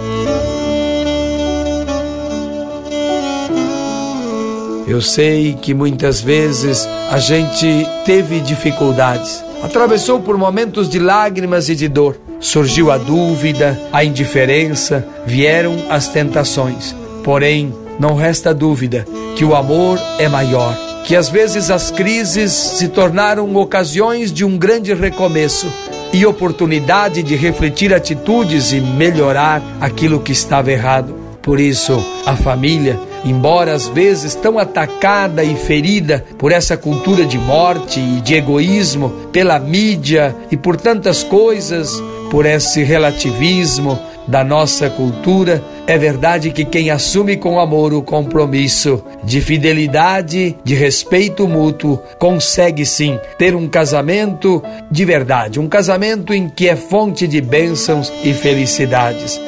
Eu 4.87 5.01
sei 5.01 5.55
que 5.59 5.73
muitas 5.73 6.21
vezes 6.21 6.87
a 7.09 7.17
gente 7.17 7.87
teve 8.05 8.39
dificuldades, 8.39 9.43
atravessou 9.63 10.19
por 10.19 10.37
momentos 10.37 10.87
de 10.87 10.99
lágrimas 10.99 11.69
e 11.69 11.75
de 11.75 11.87
dor. 11.87 12.24
Surgiu 12.45 12.91
a 12.91 12.97
dúvida, 12.99 13.75
a 13.91 14.03
indiferença, 14.03 15.03
vieram 15.25 15.75
as 15.89 16.07
tentações. 16.07 16.95
Porém, 17.23 17.73
não 17.99 18.13
resta 18.13 18.53
dúvida 18.53 19.03
que 19.35 19.43
o 19.43 19.55
amor 19.55 19.99
é 20.19 20.29
maior, 20.29 20.77
que 21.05 21.15
às 21.15 21.27
vezes 21.27 21.71
as 21.71 21.89
crises 21.89 22.51
se 22.51 22.89
tornaram 22.89 23.53
ocasiões 23.55 24.31
de 24.31 24.45
um 24.45 24.59
grande 24.59 24.93
recomeço 24.93 25.65
e 26.13 26.23
oportunidade 26.23 27.23
de 27.23 27.35
refletir 27.35 27.91
atitudes 27.91 28.73
e 28.73 28.79
melhorar 28.79 29.59
aquilo 29.81 30.19
que 30.19 30.31
estava 30.31 30.71
errado. 30.71 31.15
Por 31.41 31.59
isso, 31.59 31.99
a 32.27 32.35
família 32.35 32.99
embora 33.25 33.73
às 33.73 33.87
vezes 33.87 34.35
tão 34.35 34.59
atacada 34.59 35.43
e 35.43 35.55
ferida 35.55 36.23
por 36.37 36.51
essa 36.51 36.77
cultura 36.77 37.25
de 37.25 37.39
morte 37.39 37.99
e 37.99 38.21
de 38.21 38.35
egoísmo, 38.35 39.09
pela 39.31 39.57
mídia 39.57 40.35
e 40.51 40.55
por 40.55 40.77
tantas 40.77 41.23
coisas, 41.23 41.99
por 42.29 42.45
esse 42.45 42.83
relativismo 42.83 43.99
da 44.27 44.43
nossa 44.43 44.89
cultura, 44.89 45.63
é 45.85 45.97
verdade 45.97 46.49
que 46.49 46.65
quem 46.65 46.89
assume 46.89 47.37
com 47.37 47.59
amor 47.59 47.93
o 47.93 48.01
compromisso 48.01 49.03
de 49.23 49.39
fidelidade, 49.39 50.57
de 50.63 50.73
respeito 50.73 51.47
mútuo, 51.47 51.99
consegue 52.17 52.85
sim 52.85 53.19
ter 53.37 53.55
um 53.55 53.67
casamento 53.67 54.63
de 54.89 55.05
verdade, 55.05 55.59
um 55.59 55.67
casamento 55.67 56.33
em 56.33 56.49
que 56.49 56.67
é 56.67 56.75
fonte 56.75 57.27
de 57.27 57.39
bênçãos 57.39 58.11
e 58.23 58.33
felicidades. 58.33 59.39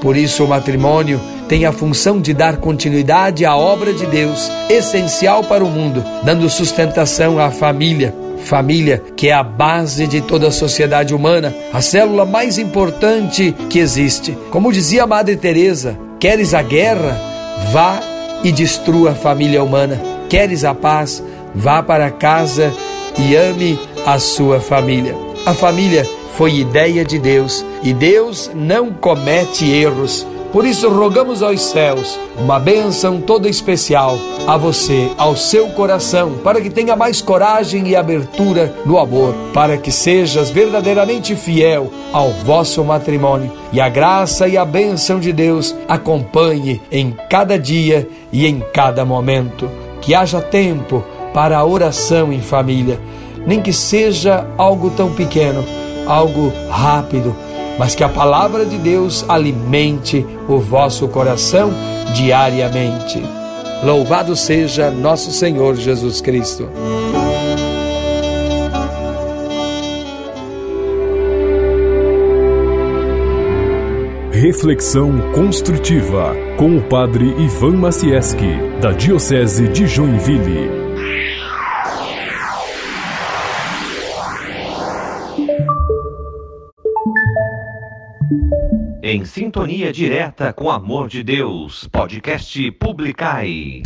Por 0.00 0.16
isso, 0.16 0.44
o 0.44 0.48
matrimônio 0.48 1.18
tem 1.48 1.64
a 1.64 1.72
função 1.72 2.20
de 2.20 2.34
dar 2.34 2.58
continuidade 2.58 3.46
à 3.46 3.56
obra 3.56 3.94
de 3.94 4.04
Deus, 4.06 4.50
essencial 4.68 5.42
para 5.44 5.64
o 5.64 5.70
mundo, 5.70 6.04
dando 6.22 6.50
sustentação 6.50 7.38
à 7.38 7.50
família 7.50 8.25
família, 8.38 9.02
que 9.16 9.28
é 9.28 9.32
a 9.32 9.42
base 9.42 10.06
de 10.06 10.20
toda 10.20 10.48
a 10.48 10.52
sociedade 10.52 11.14
humana, 11.14 11.54
a 11.72 11.80
célula 11.80 12.24
mais 12.24 12.58
importante 12.58 13.54
que 13.68 13.78
existe. 13.78 14.36
Como 14.50 14.72
dizia 14.72 15.04
a 15.04 15.06
Madre 15.06 15.36
Teresa, 15.36 15.98
queres 16.18 16.54
a 16.54 16.62
guerra? 16.62 17.20
Vá 17.72 18.00
e 18.44 18.52
destrua 18.52 19.12
a 19.12 19.14
família 19.14 19.62
humana. 19.62 20.00
Queres 20.28 20.64
a 20.64 20.74
paz? 20.74 21.22
Vá 21.54 21.82
para 21.82 22.10
casa 22.10 22.72
e 23.18 23.34
ame 23.34 23.78
a 24.04 24.18
sua 24.18 24.60
família. 24.60 25.14
A 25.44 25.54
família 25.54 26.06
foi 26.36 26.56
ideia 26.56 27.04
de 27.04 27.18
Deus 27.18 27.64
e 27.82 27.94
Deus 27.94 28.50
não 28.54 28.92
comete 28.92 29.70
erros. 29.70 30.26
Por 30.56 30.64
isso, 30.64 30.88
rogamos 30.88 31.42
aos 31.42 31.60
céus 31.60 32.18
uma 32.38 32.58
bênção 32.58 33.20
toda 33.20 33.46
especial 33.46 34.16
a 34.46 34.56
você, 34.56 35.10
ao 35.18 35.36
seu 35.36 35.68
coração, 35.68 36.38
para 36.42 36.62
que 36.62 36.70
tenha 36.70 36.96
mais 36.96 37.20
coragem 37.20 37.86
e 37.88 37.94
abertura 37.94 38.74
no 38.86 38.96
amor, 38.96 39.34
para 39.52 39.76
que 39.76 39.92
sejas 39.92 40.48
verdadeiramente 40.48 41.36
fiel 41.36 41.92
ao 42.10 42.30
vosso 42.30 42.82
matrimônio 42.82 43.52
e 43.70 43.82
a 43.82 43.90
graça 43.90 44.48
e 44.48 44.56
a 44.56 44.64
bênção 44.64 45.20
de 45.20 45.30
Deus 45.30 45.76
acompanhe 45.86 46.80
em 46.90 47.14
cada 47.28 47.58
dia 47.58 48.08
e 48.32 48.46
em 48.46 48.62
cada 48.72 49.04
momento. 49.04 49.70
Que 50.00 50.14
haja 50.14 50.40
tempo 50.40 51.04
para 51.34 51.58
a 51.58 51.66
oração 51.66 52.32
em 52.32 52.40
família, 52.40 52.98
nem 53.46 53.60
que 53.60 53.74
seja 53.74 54.46
algo 54.56 54.88
tão 54.88 55.12
pequeno, 55.12 55.62
algo 56.06 56.50
rápido 56.70 57.36
mas 57.78 57.94
que 57.94 58.04
a 58.04 58.08
palavra 58.08 58.64
de 58.64 58.78
Deus 58.78 59.24
alimente 59.28 60.26
o 60.48 60.58
vosso 60.58 61.08
coração 61.08 61.72
diariamente. 62.14 63.22
Louvado 63.84 64.34
seja 64.34 64.90
nosso 64.90 65.30
Senhor 65.30 65.76
Jesus 65.76 66.20
Cristo. 66.20 66.68
Reflexão 74.32 75.32
construtiva 75.32 76.34
com 76.58 76.76
o 76.76 76.82
Padre 76.82 77.24
Ivan 77.42 77.76
Macieski, 77.76 78.78
da 78.80 78.92
Diocese 78.92 79.66
de 79.68 79.86
Joinville. 79.86 80.85
Sintonia 89.26 89.92
direta 89.92 90.52
com 90.52 90.64
o 90.64 90.70
amor 90.70 91.08
de 91.08 91.22
Deus, 91.22 91.88
podcast 91.88 92.70
Publicai. 92.72 93.82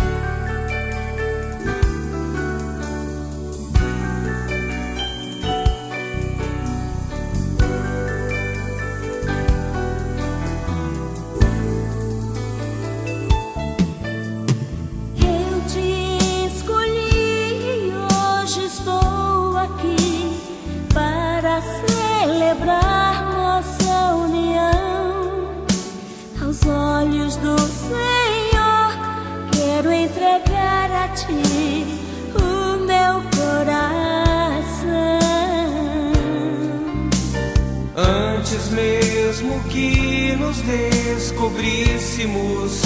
Mesmo 39.40 39.59
que 39.70 40.37
nos 40.38 40.59
descobríssemos, 40.59 42.83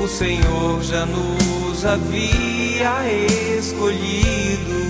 o 0.00 0.06
Senhor 0.06 0.80
já 0.82 1.04
nos 1.04 1.84
havia 1.84 3.12
escolhido. 3.58 4.86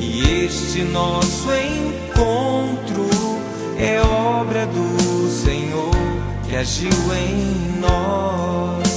E 0.00 0.44
este 0.44 0.82
nosso 0.82 1.46
encontro 1.52 3.08
é 3.78 4.00
obra 4.00 4.66
do 4.66 5.30
Senhor 5.30 5.94
que 6.48 6.56
agiu 6.56 6.90
em 7.14 7.78
nós. 7.80 8.88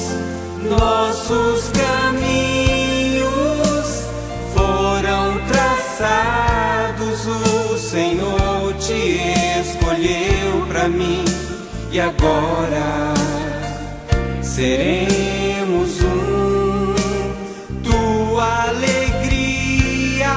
Nossos 0.67 1.69
caminhos 1.71 2.60
e 11.91 11.99
agora 11.99 13.13
seremos 14.41 16.01
um. 16.01 16.95
Tua 17.83 18.69
alegria, 18.69 20.33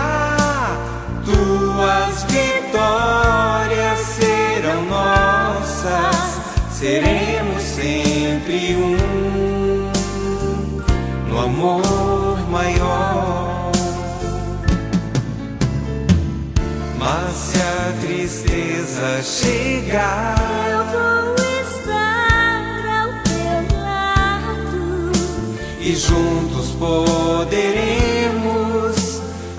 tuas 1.25 2.25
vitórias 2.25 3.99
serão 4.01 4.85
nossas, 4.87 6.41
seremos 6.73 7.63
sempre 7.63 8.75
um 8.75 8.97
no 11.29 11.39
amor 11.39 12.51
maior. 12.51 13.71
Mas 16.99 17.33
se 17.33 17.59
a 17.59 17.93
tristeza 18.01 19.23
chegar, 19.23 20.35
juntos 25.97 26.71
poderemos 26.79 28.25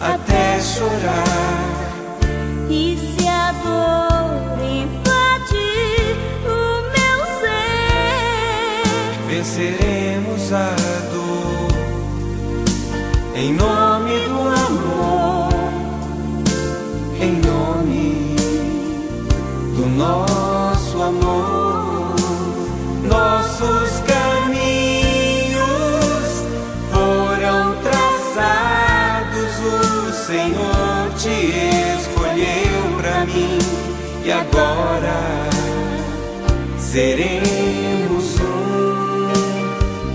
até 0.01 0.59
chorar. 0.61 1.54
Seremos 36.95 38.39
um. 38.39 39.25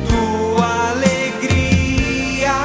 Tua 0.08 0.92
alegria, 0.92 2.56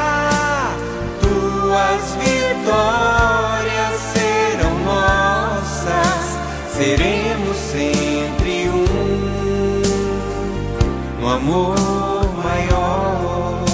tuas 1.20 2.16
vitórias 2.24 3.96
serão 4.14 4.76
nossas, 4.86 6.40
seremos 6.78 7.58
sempre 7.58 8.70
um 8.70 8.86
no 11.20 11.28
amor 11.28 11.76
maior. 12.42 13.66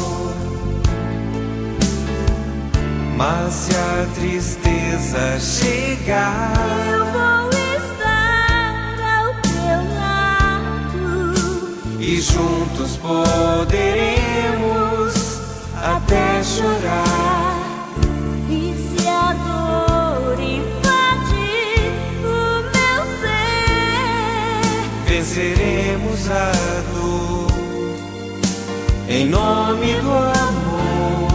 Mas 3.15 3.53
se 3.53 3.75
a 3.75 4.07
tristeza 4.15 5.39
chegar, 5.39 6.60
nome 29.81 29.93
do 29.95 30.11
amor, 30.11 31.31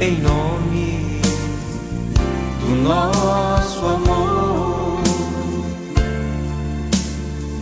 em 0.00 0.20
nome 0.20 1.20
do 2.60 2.74
nosso 2.82 3.86
amor, 3.86 5.00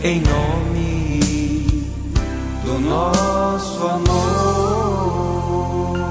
em 0.03 0.21
nome 0.21 1.19
do 2.65 2.79
nosso 2.79 3.87
amor. 3.87 4.13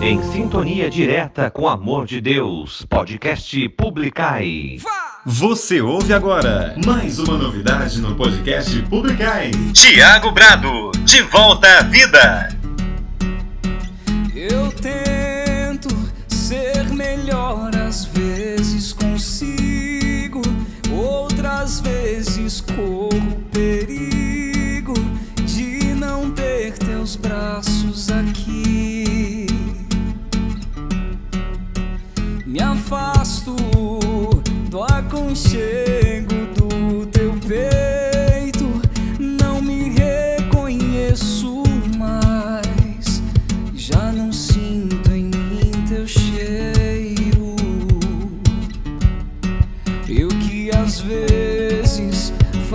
Em 0.03 0.22
sintonia 0.33 0.88
direta 0.88 1.51
com 1.51 1.68
Amor 1.68 2.07
de 2.07 2.18
Deus, 2.18 2.87
podcast 2.88 3.68
Publicai. 3.68 4.79
Você 5.27 5.83
ouve 5.83 6.14
agora 6.14 6.75
mais 6.85 7.18
uma 7.18 7.37
novidade 7.37 8.01
no 8.01 8.16
podcast 8.16 8.81
Publicai. 8.85 9.51
Tiago 9.75 10.33
Brado, 10.33 10.90
de 11.05 11.20
volta 11.22 11.68
à 11.79 11.83
vida. 11.83 12.62
às 21.62 21.81
vezes 21.81 22.61
corro 22.61 23.40
perigo 23.53 24.94
de 25.46 25.94
não 25.94 26.33
ter 26.33 26.77
teus 26.77 27.14
braços 27.14 28.11
aqui. 28.11 29.46
Me 32.44 32.61
afasto 32.61 33.55
do 34.68 34.83
aconchego. 34.83 36.12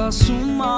faço 0.07 0.31
mal. 0.33 0.76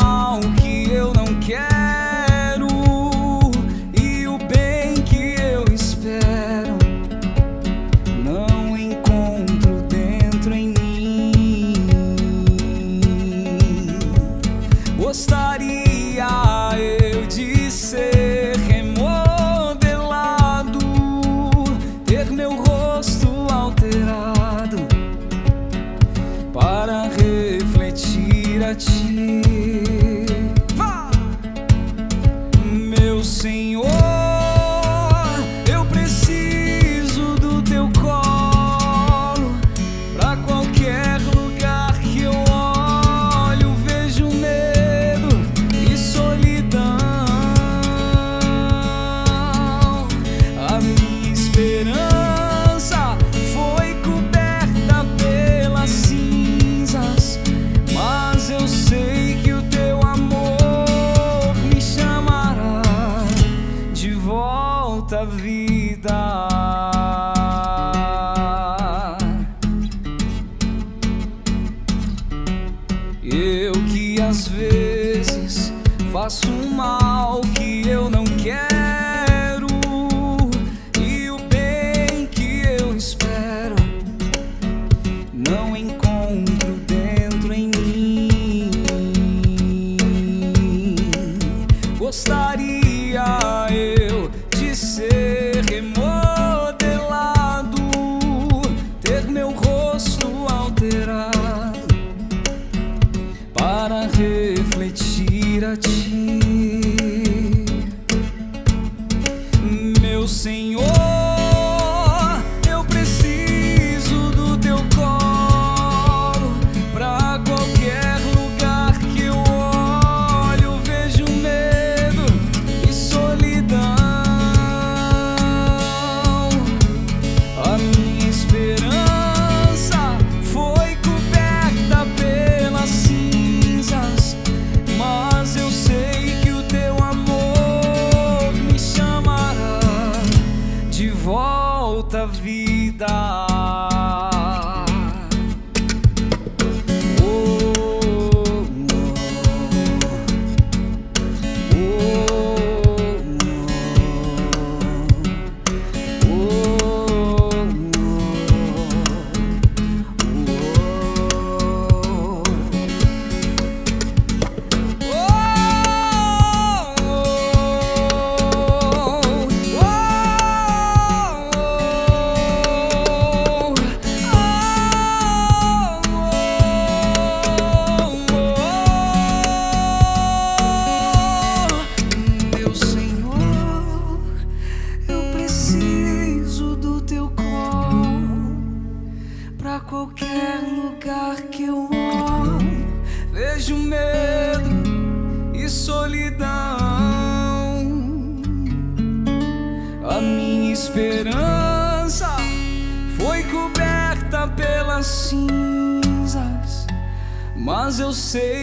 Eu 73.32 73.72
que 73.92 74.20
às 74.22 74.48
vezes 74.48 75.74
faço 76.12 76.48
mal. 76.76 77.19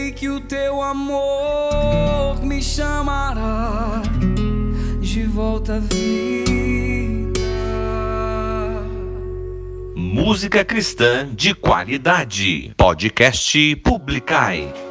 Sei 0.07 0.11
que 0.11 0.29
o 0.29 0.39
teu 0.39 0.81
amor 0.81 2.41
me 2.41 2.61
chamará 2.61 4.01
de 5.01 5.23
volta 5.23 5.75
à 5.75 5.79
vida. 5.79 7.39
Música 9.95 10.63
cristã 10.63 11.27
de 11.33 11.53
qualidade. 11.53 12.73
Podcast 12.77 13.75
Publicai. 13.77 14.86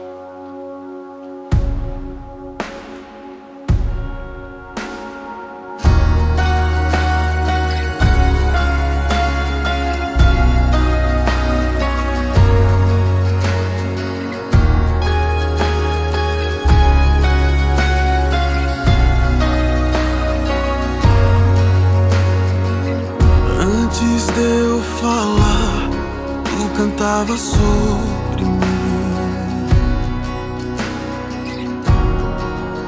Cantava 27.16 27.37
sobre 27.38 28.44
mim. 28.44 28.61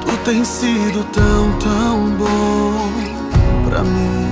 Tu 0.01 0.17
tens 0.23 0.47
sido 0.47 1.03
tão, 1.05 1.51
tão 1.57 2.11
bom 2.11 2.91
pra 3.67 3.83
mim. 3.83 4.29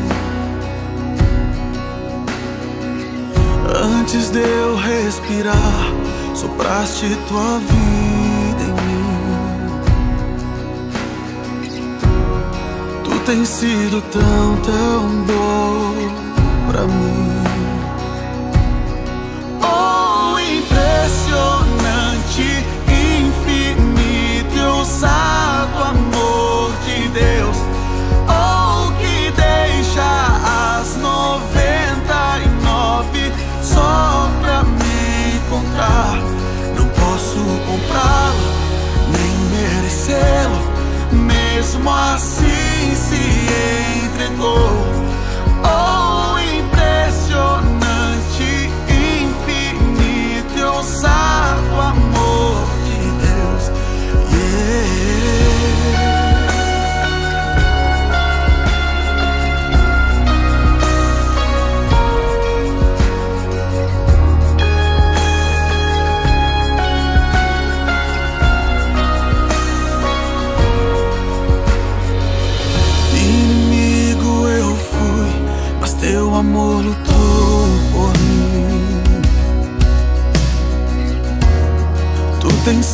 Antes 3.99 4.29
de 4.29 4.39
eu 4.39 4.75
respirar, 4.75 5.55
sopraste 6.35 7.17
tua 7.27 7.59
vida 7.59 8.63
em 8.63 8.73
mim. 8.73 9.07
Tu 13.03 13.19
tens 13.25 13.49
sido 13.49 14.01
tão, 14.11 14.57
tão 14.57 15.09
bom 15.25 16.71
pra 16.71 16.83
mim. 16.83 17.36
Impressionante, 21.07 22.65
infinito 22.89 24.55
e 24.55 24.61
ousado 24.61 25.83
amor 25.83 26.73
de 26.85 27.07
Deus. 27.07 27.55
Oh, 28.27 28.91
que 28.99 29.31
deixa 29.31 30.81
as 30.81 30.97
noventa 30.97 32.39
e 32.43 32.49
nove 32.63 33.31
só 33.63 34.29
pra 34.41 34.63
me 34.63 35.37
encontrar. 35.37 36.19
Não 36.75 36.87
posso 36.89 37.39
comprá-lo, 37.65 38.51
nem 39.13 39.33
merecê-lo. 39.49 40.61
Mesmo 41.13 41.89
assim 41.89 42.95
se 42.95 44.03
entregou. 44.05 44.86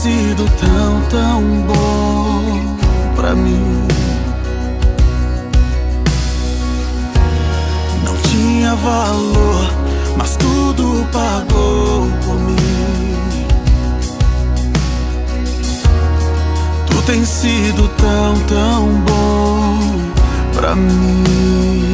Sido 0.03 0.43
tão, 0.59 1.01
tão 1.09 1.41
bom 1.61 2.75
pra 3.15 3.33
mim. 3.33 3.87
Não 8.03 8.13
tinha 8.29 8.75
valor, 8.75 9.71
mas 10.17 10.35
tudo 10.35 11.07
pagou 11.09 12.11
por 12.25 12.37
mim. 12.37 13.15
Tu 16.87 17.01
tens 17.05 17.29
sido 17.29 17.87
tão, 17.97 18.37
tão 18.49 18.89
bom 19.05 19.79
pra 20.53 20.75
mim. 20.75 21.93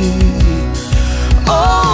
Oh, 1.48 1.89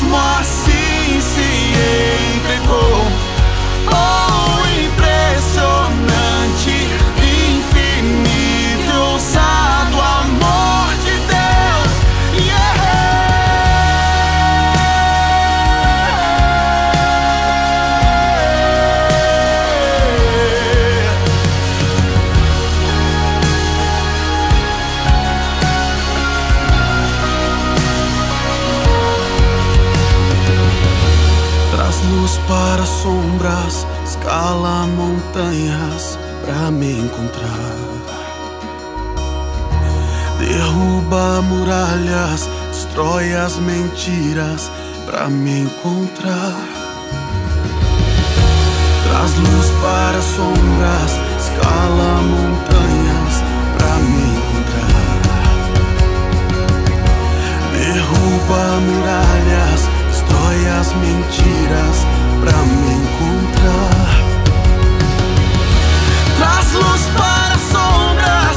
Mesmo 0.00 0.39
destrói 43.00 43.34
as 43.34 43.56
mentiras 43.56 44.70
pra 45.06 45.28
me 45.28 45.62
encontrar. 45.62 46.54
Traz 49.04 49.34
luz 49.38 49.70
para 49.80 50.20
sombras, 50.20 51.12
escala 51.38 52.20
montanhas 52.20 53.42
pra 53.78 53.94
me 53.96 54.22
encontrar. 54.36 55.20
Derruba 57.72 58.80
muralhas, 58.80 59.88
destrói 60.10 60.68
as 60.78 60.92
mentiras 60.96 62.06
pra 62.40 62.52
me 62.52 62.92
encontrar. 63.00 64.10
Traz 66.36 66.72
luz 66.74 67.02
para 67.16 67.56
sombras, 67.72 68.56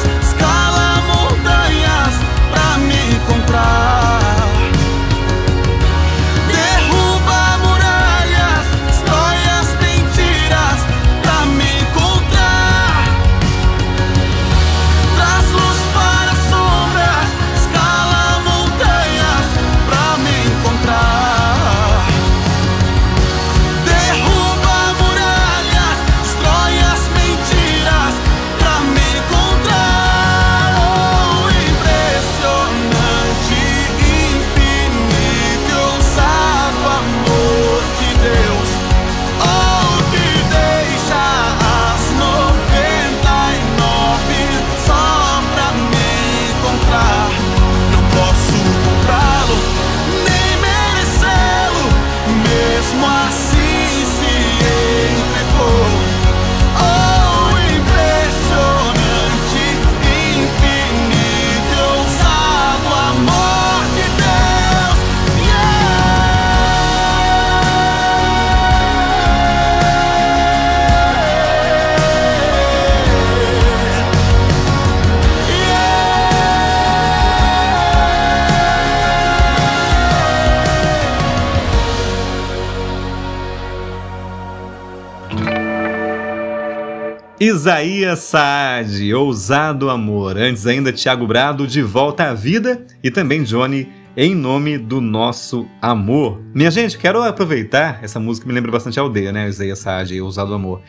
Isaías 87.63 88.19
Saad, 88.19 89.13
Ousado 89.13 89.89
Amor. 89.89 90.37
Antes 90.37 90.67
ainda, 90.67 90.91
Tiago 90.91 91.25
Brado, 91.25 91.65
De 91.65 91.81
Volta 91.81 92.25
à 92.25 92.33
Vida. 92.33 92.85
E 93.01 93.09
também 93.09 93.41
Johnny, 93.41 93.87
Em 94.17 94.35
Nome 94.35 94.77
do 94.77 94.99
Nosso 94.99 95.65
Amor. 95.81 96.41
Minha 96.53 96.69
gente, 96.69 96.97
quero 96.97 97.23
aproveitar, 97.23 98.03
essa 98.03 98.19
música 98.19 98.45
me 98.45 98.53
lembra 98.53 98.69
bastante 98.69 98.99
a 98.99 99.01
aldeia, 99.01 99.31
né? 99.31 99.47
Isaías 99.47 99.79
Saad, 99.79 100.19
Ousado 100.19 100.53
Amor. 100.53 100.81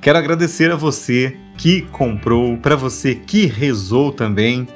Quero 0.00 0.16
agradecer 0.16 0.72
a 0.72 0.74
você 0.74 1.36
que 1.58 1.82
comprou, 1.92 2.56
para 2.56 2.76
você 2.76 3.14
que 3.14 3.44
rezou 3.44 4.10
também. 4.10 4.66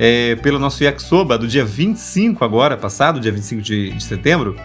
É, 0.00 0.34
pelo 0.42 0.58
nosso 0.58 0.82
Yakisoba 0.82 1.38
do 1.38 1.46
dia 1.46 1.64
25 1.64 2.44
agora, 2.44 2.76
passado, 2.76 3.20
dia 3.20 3.30
25 3.30 3.62
de, 3.62 3.90
de 3.90 4.02
setembro, 4.02 4.56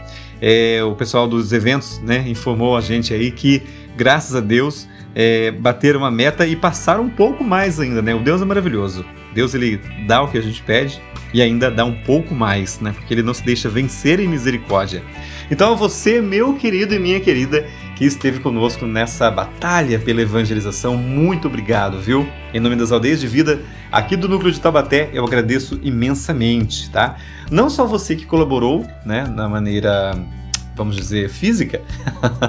é, 0.41 0.83
o 0.83 0.95
pessoal 0.95 1.27
dos 1.27 1.53
eventos 1.53 1.99
né, 1.99 2.27
informou 2.27 2.75
a 2.75 2.81
gente 2.81 3.13
aí 3.13 3.29
que, 3.29 3.61
graças 3.95 4.35
a 4.35 4.39
Deus, 4.39 4.87
é, 5.15 5.51
bateram 5.51 5.99
uma 5.99 6.11
meta 6.11 6.45
e 6.45 6.55
passaram 6.55 7.03
um 7.03 7.09
pouco 7.09 7.43
mais 7.43 7.79
ainda, 7.79 8.01
né? 8.01 8.13
O 8.13 8.19
Deus 8.19 8.41
é 8.41 8.45
maravilhoso. 8.45 9.05
Deus 9.33 9.53
ele 9.53 9.79
dá 10.07 10.21
o 10.21 10.27
que 10.27 10.37
a 10.37 10.41
gente 10.41 10.61
pede 10.63 11.01
e 11.33 11.41
ainda 11.41 11.69
dá 11.69 11.85
um 11.85 11.95
pouco 12.03 12.33
mais, 12.33 12.79
né? 12.79 12.91
Porque 12.91 13.13
ele 13.13 13.23
não 13.23 13.33
se 13.33 13.43
deixa 13.43 13.69
vencer 13.69 14.19
em 14.19 14.27
misericórdia. 14.27 15.03
Então, 15.51 15.75
você, 15.75 16.21
meu 16.21 16.53
querido 16.53 16.93
e 16.93 16.99
minha 16.99 17.19
querida, 17.19 17.65
que 17.95 18.05
esteve 18.05 18.39
conosco 18.39 18.85
nessa 18.85 19.29
batalha 19.29 19.99
pela 19.99 20.21
evangelização, 20.21 20.95
muito 20.95 21.47
obrigado, 21.47 21.99
viu? 21.99 22.27
Em 22.53 22.59
nome 22.59 22.75
das 22.75 22.91
aldeias 22.91 23.19
de 23.19 23.27
vida 23.27 23.61
aqui 23.91 24.15
do 24.15 24.29
núcleo 24.29 24.51
de 24.51 24.59
Taubaté, 24.59 25.09
eu 25.11 25.25
agradeço 25.25 25.79
imensamente, 25.83 26.89
tá? 26.91 27.17
Não 27.51 27.69
só 27.69 27.85
você 27.85 28.15
que 28.15 28.25
colaborou, 28.25 28.85
né, 29.05 29.23
na 29.23 29.49
maneira 29.49 30.13
vamos 30.79 30.95
dizer, 30.95 31.29
física, 31.29 31.81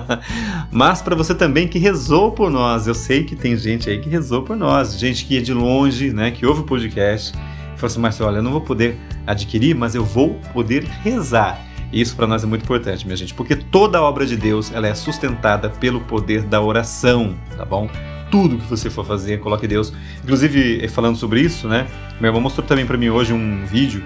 mas 0.70 1.02
para 1.02 1.14
você 1.14 1.34
também 1.34 1.68
que 1.68 1.78
rezou 1.78 2.32
por 2.32 2.50
nós. 2.50 2.86
Eu 2.86 2.94
sei 2.94 3.24
que 3.24 3.36
tem 3.36 3.56
gente 3.56 3.90
aí 3.90 3.98
que 3.98 4.08
rezou 4.08 4.42
por 4.42 4.56
nós, 4.56 4.98
gente 4.98 5.24
que 5.24 5.36
é 5.36 5.40
de 5.40 5.52
longe, 5.52 6.12
né, 6.12 6.30
que 6.30 6.46
ouve 6.46 6.60
o 6.60 6.64
podcast, 6.64 7.32
e 7.36 7.78
falou 7.78 7.86
assim, 7.86 8.00
Marcelo, 8.00 8.30
olha, 8.30 8.38
eu 8.38 8.42
não 8.42 8.52
vou 8.52 8.60
poder 8.60 8.96
adquirir, 9.26 9.74
mas 9.74 9.94
eu 9.94 10.04
vou 10.04 10.34
poder 10.52 10.84
rezar. 10.84 11.60
Isso 11.92 12.14
para 12.14 12.26
nós 12.26 12.44
é 12.44 12.46
muito 12.46 12.62
importante, 12.62 13.04
minha 13.04 13.16
gente, 13.16 13.34
porque 13.34 13.56
toda 13.56 14.00
obra 14.00 14.24
de 14.24 14.36
Deus 14.36 14.72
ela 14.72 14.86
é 14.86 14.94
sustentada 14.94 15.68
pelo 15.68 16.00
poder 16.02 16.42
da 16.42 16.60
oração, 16.62 17.36
tá 17.56 17.64
bom? 17.64 17.90
Tudo 18.30 18.58
que 18.58 18.66
você 18.66 18.88
for 18.88 19.04
fazer, 19.04 19.40
coloque 19.40 19.66
Deus. 19.66 19.92
Inclusive, 20.22 20.86
falando 20.86 21.16
sobre 21.16 21.40
isso, 21.40 21.66
né? 21.66 21.88
Meu 22.20 22.28
irmão 22.28 22.40
mostrou 22.40 22.64
também 22.64 22.86
para 22.86 22.96
mim 22.96 23.08
hoje 23.08 23.32
um 23.32 23.66
vídeo 23.66 24.04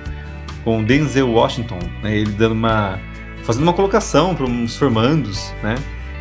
com 0.64 0.82
Denzel 0.82 1.30
Washington, 1.30 1.78
né, 2.02 2.16
ele 2.16 2.32
dando 2.32 2.52
uma 2.52 2.98
fazendo 3.44 3.62
uma 3.62 3.72
colocação 3.72 4.34
para 4.34 4.46
uns 4.46 4.76
formandos, 4.76 5.52
né? 5.62 5.76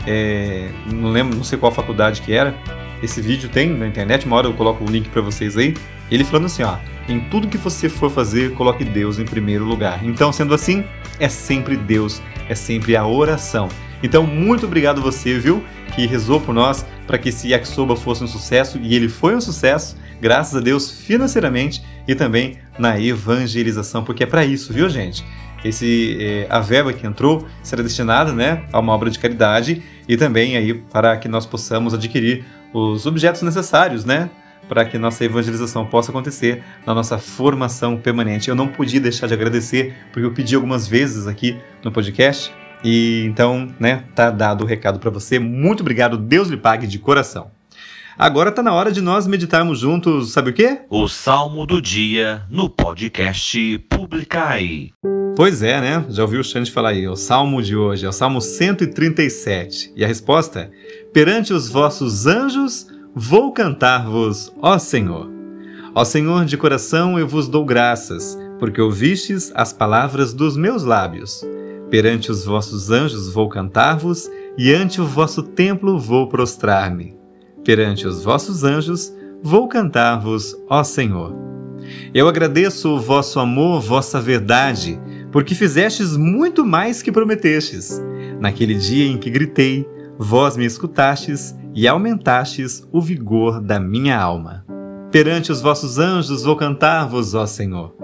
É, 0.06 0.70
não 0.92 1.10
lembro, 1.12 1.36
não 1.36 1.44
sei 1.44 1.58
qual 1.58 1.72
faculdade 1.72 2.22
que 2.22 2.34
era. 2.34 2.54
Esse 3.02 3.22
vídeo 3.22 3.50
tem 3.50 3.70
na 3.70 3.88
internet, 3.88 4.26
uma 4.26 4.36
hora 4.36 4.48
eu 4.48 4.54
coloco 4.54 4.84
o 4.84 4.88
link 4.90 5.10
para 5.10 5.22
vocês 5.22 5.58
aí. 5.58 5.74
Ele 6.12 6.24
falando 6.24 6.46
assim, 6.46 6.64
ó, 6.64 6.78
em 7.08 7.22
tudo 7.22 7.48
que 7.48 7.58
você 7.58 7.90
for 7.90 8.10
fazer, 8.10 8.54
coloque 8.54 8.84
Deus 8.84 9.20
em 9.20 9.26
primeiro 9.26 9.66
lugar. 9.66 10.06
Então, 10.06 10.32
sendo 10.32 10.54
assim, 10.54 10.86
é 11.20 11.28
sempre 11.28 11.76
Deus, 11.76 12.22
é 12.48 12.56
sempre 12.56 12.96
a 12.96 13.06
oração. 13.06 13.68
Então, 14.02 14.28
muito 14.28 14.66
obrigado 14.66 15.02
você, 15.02 15.40
viu, 15.40 15.64
que 15.96 16.06
rezou 16.06 16.40
por 16.40 16.54
nós 16.54 16.86
para 17.08 17.18
que 17.18 17.30
esse 17.30 17.50
yakisoba 17.50 17.96
fosse 17.96 18.24
um 18.24 18.28
sucesso 18.28 18.78
e 18.82 18.96
ele 18.96 19.08
foi 19.08 19.36
um 19.36 19.42
sucesso, 19.42 19.96
graças 20.22 20.56
a 20.56 20.60
Deus 20.60 20.92
financeiramente 20.92 21.84
e 22.08 22.16
também 22.16 22.58
na 22.78 23.00
evangelização, 23.00 24.04
porque 24.04 24.24
é 24.24 24.28
para 24.28 24.46
isso, 24.46 24.74
viu, 24.74 24.90
gente? 24.90 25.24
Esse 25.68 26.18
eh, 26.20 26.48
a 26.50 26.60
verba 26.60 26.94
que 26.94 27.06
entrou 27.06 27.48
será 27.62 27.82
destinada 27.82 28.32
né, 28.32 28.64
a 28.72 28.80
uma 28.80 28.94
obra 28.94 29.10
de 29.10 29.20
caridade 29.20 29.82
e 30.08 30.18
também 30.18 30.58
aí 30.58 30.74
para 30.74 31.18
que 31.18 31.28
nós 31.28 31.46
possamos 31.46 31.94
adquirir 31.94 32.46
os 32.74 33.06
objetos 33.06 33.42
necessários, 33.42 34.04
né, 34.04 34.30
para 34.68 34.86
que 34.86 34.98
nossa 34.98 35.24
evangelização 35.24 35.86
possa 35.86 36.12
acontecer 36.12 36.64
na 36.86 36.94
nossa 36.94 37.18
formação 37.18 37.98
permanente. 37.98 38.50
Eu 38.50 38.56
não 38.56 38.68
podia 38.68 39.00
deixar 39.00 39.28
de 39.28 39.34
agradecer 39.34 39.96
porque 40.12 40.26
eu 40.26 40.34
pedi 40.34 40.56
algumas 40.56 40.88
vezes 40.88 41.28
aqui 41.28 41.58
no 41.84 41.92
podcast 41.92 42.52
e 42.84 43.24
então, 43.26 43.74
né, 43.80 44.04
tá 44.14 44.30
dado 44.30 44.64
o 44.64 44.68
recado 44.68 45.00
para 45.00 45.10
você. 45.10 45.40
Muito 45.40 45.82
obrigado, 45.82 46.18
Deus 46.18 46.50
lhe 46.50 46.58
pague 46.58 46.86
de 46.86 47.00
coração. 47.00 47.53
Agora 48.18 48.52
tá 48.52 48.62
na 48.62 48.74
hora 48.74 48.92
de 48.92 49.02
nós 49.02 49.26
meditarmos 49.26 49.80
juntos, 49.80 50.32
sabe 50.34 50.52
o 50.52 50.54
quê? 50.54 50.82
O 50.90 51.08
Salmo 51.08 51.66
do 51.66 51.82
Dia 51.82 52.44
no 52.50 52.70
podcast 52.70 53.80
Publicai. 53.90 54.92
Pois 55.36 55.64
é, 55.64 55.82
né? 55.82 56.06
Já 56.10 56.22
ouviu 56.22 56.42
o 56.42 56.44
Xande 56.44 56.70
falar 56.70 56.90
aí, 56.90 57.08
o 57.08 57.16
salmo 57.16 57.62
de 57.64 57.76
hoje 57.76 58.06
é 58.06 58.10
o 58.10 58.14
salmo 58.14 58.40
137. 58.40 59.94
E 59.96 60.06
a 60.06 60.08
resposta 60.08 60.60
é: 60.60 60.72
Perante 61.12 61.54
os 61.54 61.68
vossos 61.68 62.28
anjos 62.28 62.86
vou 63.16 63.52
cantar-vos, 63.52 64.54
ó 64.62 64.78
Senhor. 64.78 65.32
Ó 65.96 66.06
Senhor, 66.06 66.46
de 66.46 66.56
coração 66.56 67.18
eu 67.18 67.28
vos 67.28 67.48
dou 67.48 67.66
graças, 67.66 68.38
porque 68.60 68.80
ouvistes 68.80 69.52
as 69.56 69.74
palavras 69.74 70.36
dos 70.36 70.56
meus 70.56 70.84
lábios. 70.84 71.44
Perante 71.90 72.32
os 72.32 72.46
vossos 72.46 72.92
anjos 72.92 73.34
vou 73.34 73.50
cantar-vos, 73.50 74.30
e 74.56 74.72
ante 74.72 75.02
o 75.02 75.06
vosso 75.06 75.42
templo 75.42 75.98
vou 76.00 76.30
prostrar-me. 76.30 77.23
Perante 77.64 78.06
os 78.06 78.24
vossos 78.24 78.64
anjos 78.64 79.14
vou 79.42 79.68
cantar-vos, 79.68 80.56
ó 80.70 80.84
Senhor. 80.84 81.34
Eu 82.14 82.28
agradeço 82.28 82.90
o 82.90 83.00
vosso 83.00 83.40
amor, 83.40 83.82
vossa 83.82 84.22
verdade, 84.22 85.00
porque 85.32 85.56
fizestes 85.56 86.16
muito 86.16 86.66
mais 86.66 87.02
que 87.02 87.12
prometestes. 87.12 88.02
Naquele 88.40 88.76
dia 88.76 89.06
em 89.06 89.18
que 89.18 89.30
gritei, 89.30 89.88
vós 90.18 90.58
me 90.58 90.66
escutastes 90.66 91.56
e 91.74 91.88
aumentastes 91.88 92.88
o 92.92 93.02
vigor 93.02 93.62
da 93.62 93.80
minha 93.80 94.20
alma. 94.20 94.66
Perante 95.12 95.52
os 95.52 95.62
vossos 95.62 95.98
anjos 95.98 96.44
vou 96.44 96.56
cantar-vos, 96.56 97.34
ó 97.34 97.46
Senhor. 97.46 97.96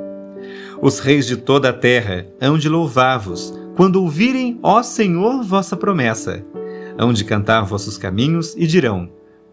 Os 0.82 1.00
reis 1.00 1.26
de 1.26 1.36
toda 1.36 1.70
a 1.70 1.74
terra 1.74 2.26
hão 2.40 2.58
de 2.58 2.70
louvar-vos, 2.70 3.54
quando 3.76 4.02
ouvirem, 4.02 4.60
ó 4.64 4.82
Senhor, 4.82 5.44
vossa 5.44 5.76
promessa. 5.76 6.46
Hão 6.98 7.14
de 7.14 7.24
cantar 7.26 7.62
vossos 7.64 7.98
caminhos 7.98 8.56
e 8.58 8.66
dirão: 8.66 9.10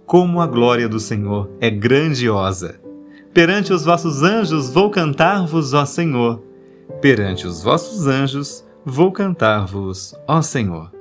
Como 0.07 0.41
a 0.41 0.47
glória 0.47 0.89
do 0.89 1.01
Senhor 1.01 1.51
é 1.61 1.69
grandiosa! 1.69 2.81
Perante 3.35 3.73
os 3.73 3.85
vossos 3.85 4.23
anjos 4.23 4.71
vou 4.71 4.89
cantar-vos, 4.89 5.75
ó 5.75 5.85
Senhor. 5.85 6.41
Perante 7.03 7.45
os 7.45 7.61
vossos 7.61 8.07
anjos 8.07 8.65
vou 8.85 9.11
cantar-vos, 9.11 10.15
ó 10.29 10.41
Senhor. 10.41 10.93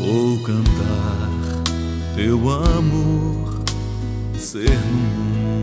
Vou 0.00 0.38
cantar 0.40 1.22
teu 2.16 2.50
amor, 2.50 3.21
ser 4.52 4.68
no 4.68 5.00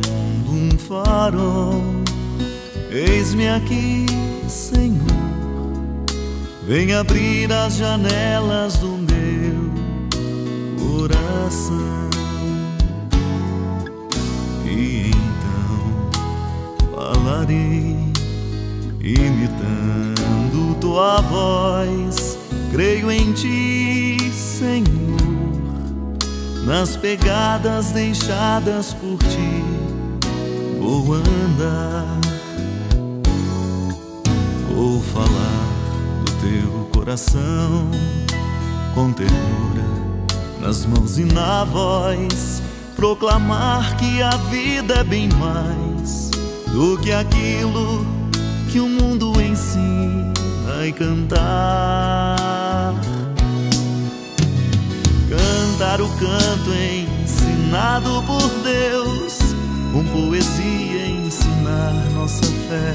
mundo 0.09 0.51
um 0.51 0.77
farol. 0.79 1.79
Eis-me 2.89 3.47
aqui, 3.47 4.07
Senhor, 4.47 5.05
vem 6.65 6.95
abrir 6.95 7.51
as 7.53 7.75
janelas 7.75 8.77
do 8.77 8.87
meu 8.87 9.69
coração. 10.79 12.09
E 14.65 15.11
então 15.11 16.09
falarei, 16.95 17.95
imitando 19.01 20.75
tua 20.81 21.21
voz. 21.21 22.39
Creio 22.71 23.11
em 23.11 23.33
ti, 23.33 24.17
Senhor, 24.31 25.08
nas 26.69 26.95
pegadas 26.95 27.91
deixadas 27.91 28.93
por 28.93 29.17
ti. 29.17 29.63
Vou 30.79 31.15
andar, 31.15 32.19
vou 34.71 35.01
falar 35.01 35.65
do 36.23 36.31
teu 36.33 36.89
coração 36.93 37.89
com 38.93 39.11
ternura 39.11 39.83
nas 40.61 40.85
mãos 40.85 41.17
e 41.17 41.25
na 41.25 41.63
voz. 41.63 42.61
Proclamar 42.95 43.97
que 43.97 44.21
a 44.21 44.37
vida 44.51 44.97
é 44.97 45.03
bem 45.03 45.27
mais 45.39 46.29
do 46.71 46.99
que 46.99 47.11
aquilo 47.11 48.05
que 48.71 48.79
o 48.79 48.87
mundo 48.87 49.41
ensina 49.41 50.85
e 50.85 50.91
cantar. 50.91 52.29
Cantar 55.29 56.01
o 56.01 56.09
canto 56.09 56.73
ensinado 56.73 58.23
por 58.23 58.41
Deus, 58.63 59.37
com 59.93 60.03
poesia 60.05 61.05
ensinar 61.05 61.93
nossa 62.15 62.45
fé. 62.67 62.93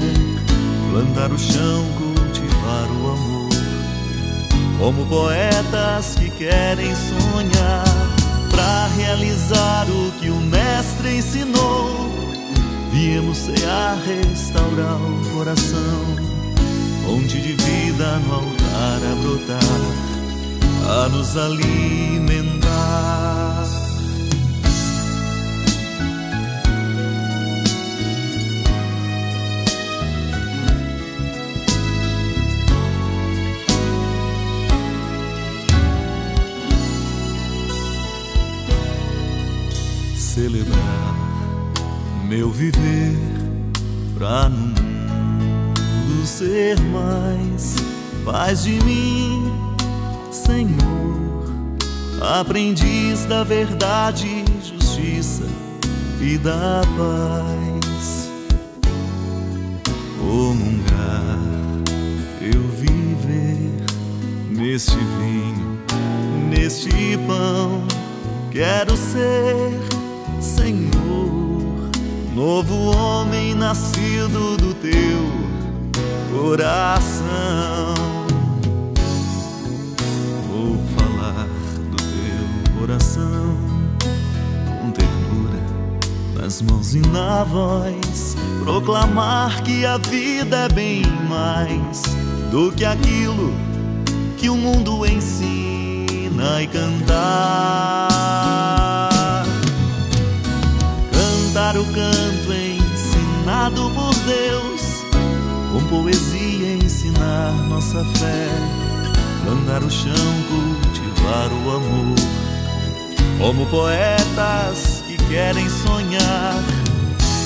Plantar 0.91 1.31
o 1.31 1.39
chão, 1.39 1.85
cultivar 1.97 2.87
o 2.91 3.11
amor, 3.11 3.49
como 4.79 5.05
poetas 5.05 6.15
que 6.15 6.29
querem 6.29 6.93
sonhar. 6.93 7.85
para 8.51 8.87
realizar 8.97 9.85
o 9.89 10.11
que 10.19 10.29
o 10.29 10.35
Mestre 10.35 11.17
ensinou. 11.17 12.09
Viemos 12.91 13.37
cear, 13.37 13.97
restaurar 14.05 14.95
o 14.95 15.35
coração, 15.35 16.05
fonte 17.05 17.37
de 17.41 17.53
vida 17.53 18.19
no 18.19 18.35
altar 18.35 18.99
a 19.11 19.15
brotar, 19.21 20.14
a 20.87 21.09
nos 21.09 21.35
alimentar. 21.35 22.65
celebrar 40.35 41.15
meu 42.27 42.51
viver 42.51 43.17
pra 44.15 44.49
no 44.49 44.57
mundo 44.57 46.25
ser 46.25 46.77
mais 46.81 47.75
faz 48.25 48.63
de 48.63 48.83
mim 48.83 49.64
Senhor 50.35 51.53
aprendiz 52.21 53.25
da 53.25 53.43
verdade 53.43 54.43
justiça 54.63 55.45
e 56.21 56.37
da 56.37 56.81
paz 56.97 58.29
comungar 60.19 61.37
eu 62.41 62.61
viver 62.69 63.85
neste 64.49 64.97
vinho 64.97 65.79
neste 66.49 67.17
pão 67.27 67.87
quero 68.51 68.95
ser 68.97 69.95
Senhor, 70.45 71.89
novo 72.35 72.95
homem 72.95 73.55
nascido 73.55 74.55
do 74.57 74.73
teu 74.75 75.31
coração. 76.31 77.74
Coração 82.95 83.57
com 84.81 84.91
ternura 84.91 85.59
nas 86.39 86.61
mãos 86.61 86.95
e 86.95 86.99
na 86.99 87.43
voz, 87.43 88.37
proclamar 88.63 89.61
que 89.63 89.85
a 89.85 89.97
vida 89.97 90.57
é 90.57 90.69
bem 90.69 91.03
mais 91.27 92.03
do 92.51 92.71
que 92.71 92.85
aquilo 92.85 93.53
que 94.37 94.49
o 94.49 94.55
mundo 94.55 95.05
ensina 95.05 96.61
e 96.61 96.67
cantar. 96.67 97.09
cantar 101.11 101.77
o 101.77 101.85
canto 101.85 102.53
ensinado 102.53 103.91
por 103.91 104.13
Deus, 104.25 105.03
com 105.71 105.83
poesia 105.89 106.75
ensinar 106.75 107.51
nossa 107.69 108.05
fé, 108.19 108.47
andar 109.49 109.83
o 109.83 109.89
chão, 109.89 110.13
cultivar 110.49 111.51
o 111.51 111.75
amor, 111.75 112.44
como 113.37 113.65
poetas 113.67 115.03
que 115.07 115.17
querem 115.27 115.67
sonhar, 115.69 116.63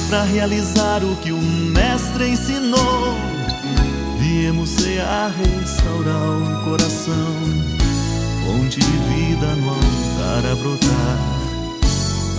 para 0.10 0.24
realizar 0.24 1.04
o 1.04 1.16
que 1.18 1.32
o 1.32 1.42
Mestre 1.42 2.30
ensinou. 2.30 3.16
Viemos 4.20 4.70
cear, 4.70 5.32
restaurar 5.32 6.16
o 6.16 6.64
coração, 6.64 7.36
fonte 8.46 8.80
de 8.80 8.92
vida 8.92 9.56
no 9.56 9.70
altar 9.70 10.52
a 10.52 10.56
brotar 10.56 11.40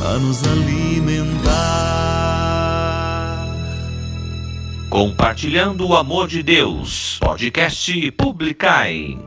a 0.03 0.19
nos 0.19 0.43
alimentar. 0.45 1.51
Compartilhando 4.89 5.87
o 5.87 5.95
amor 5.97 6.27
de 6.27 6.43
Deus. 6.43 7.19
Podcast 7.21 8.11
Publicai. 8.13 9.19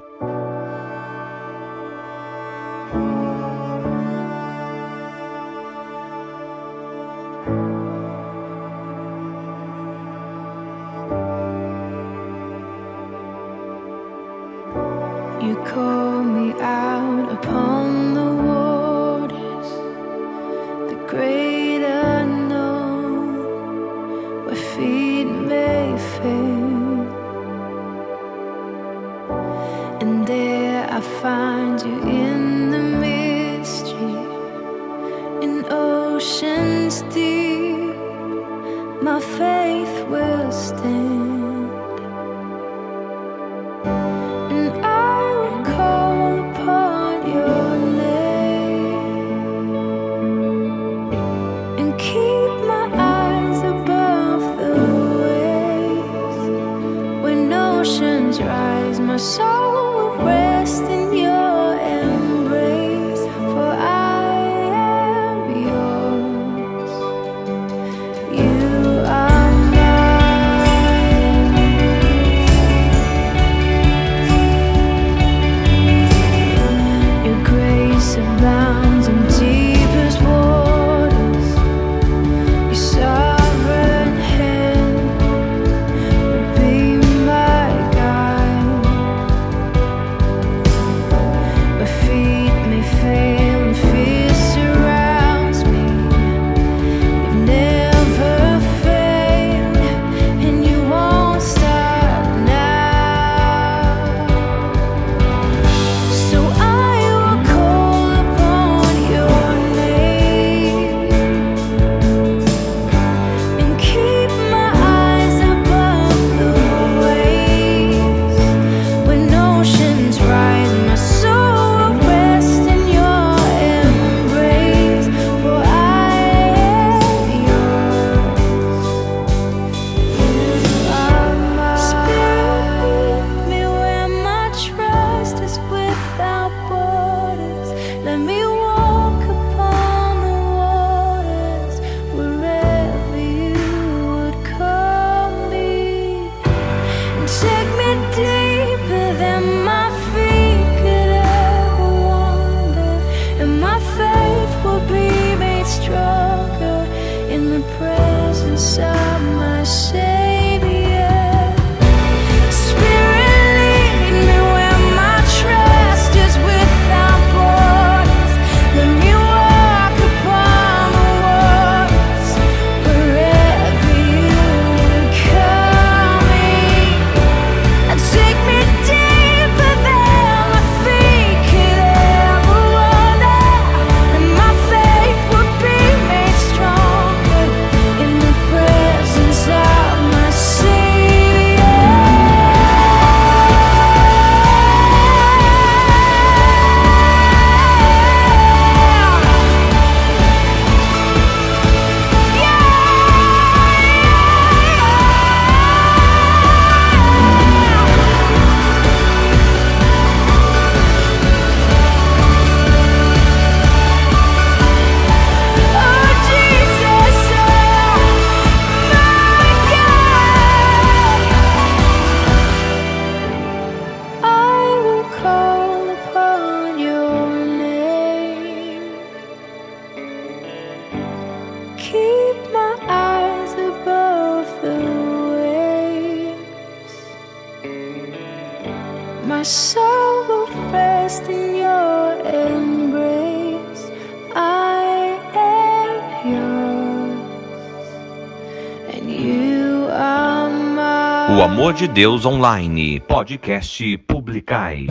de 251.74 251.88
Deus 251.88 252.24
Online, 252.26 253.00
podcast 253.00 253.82
Publicai. 254.08 254.86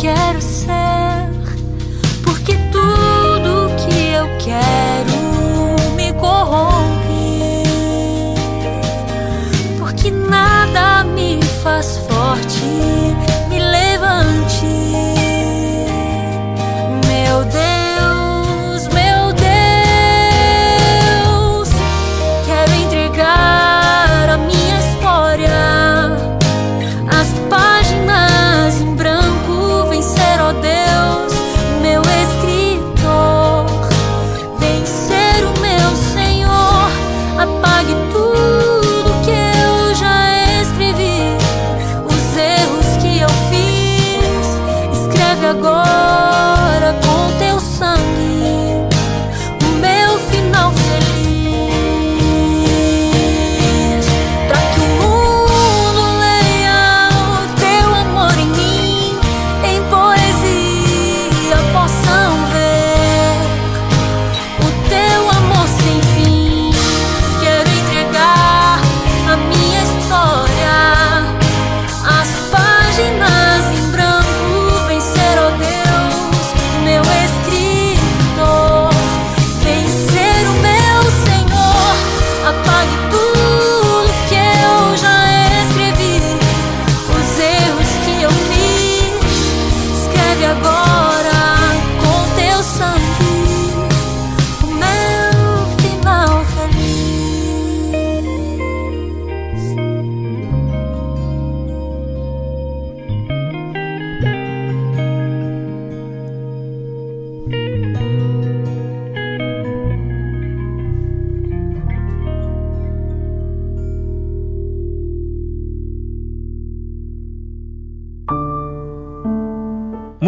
quiero 0.00 0.40
ser. 0.40 0.57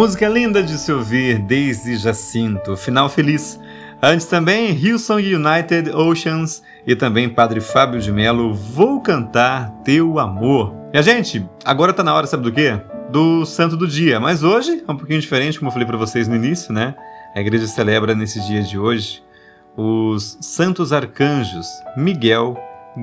Música 0.00 0.26
linda 0.30 0.62
de 0.62 0.78
se 0.78 0.90
ouvir, 0.90 1.38
Daisy 1.40 1.94
Jacinto. 1.98 2.74
Final 2.74 3.10
feliz. 3.10 3.60
Antes 4.00 4.24
também, 4.24 4.70
Hillsong 4.70 5.34
United 5.34 5.90
Oceans 5.90 6.62
e 6.86 6.96
também 6.96 7.28
Padre 7.28 7.60
Fábio 7.60 8.00
de 8.00 8.10
Mello, 8.10 8.54
Vou 8.54 9.02
Cantar 9.02 9.70
Teu 9.84 10.18
Amor. 10.18 10.74
E 10.94 10.96
a 10.96 11.02
gente, 11.02 11.46
agora 11.66 11.92
tá 11.92 12.02
na 12.02 12.14
hora, 12.14 12.26
sabe 12.26 12.44
do 12.44 12.50
quê? 12.50 12.80
Do 13.10 13.44
Santo 13.44 13.76
do 13.76 13.86
Dia. 13.86 14.18
Mas 14.18 14.42
hoje 14.42 14.82
é 14.88 14.90
um 14.90 14.96
pouquinho 14.96 15.20
diferente, 15.20 15.58
como 15.58 15.68
eu 15.68 15.72
falei 15.72 15.86
para 15.86 15.98
vocês 15.98 16.26
no 16.26 16.34
início, 16.34 16.72
né? 16.72 16.94
A 17.36 17.40
igreja 17.42 17.66
celebra 17.66 18.14
nesse 18.14 18.40
dia 18.46 18.62
de 18.62 18.78
hoje 18.78 19.22
os 19.76 20.38
santos 20.40 20.94
arcanjos 20.94 21.66
Miguel, 21.94 22.56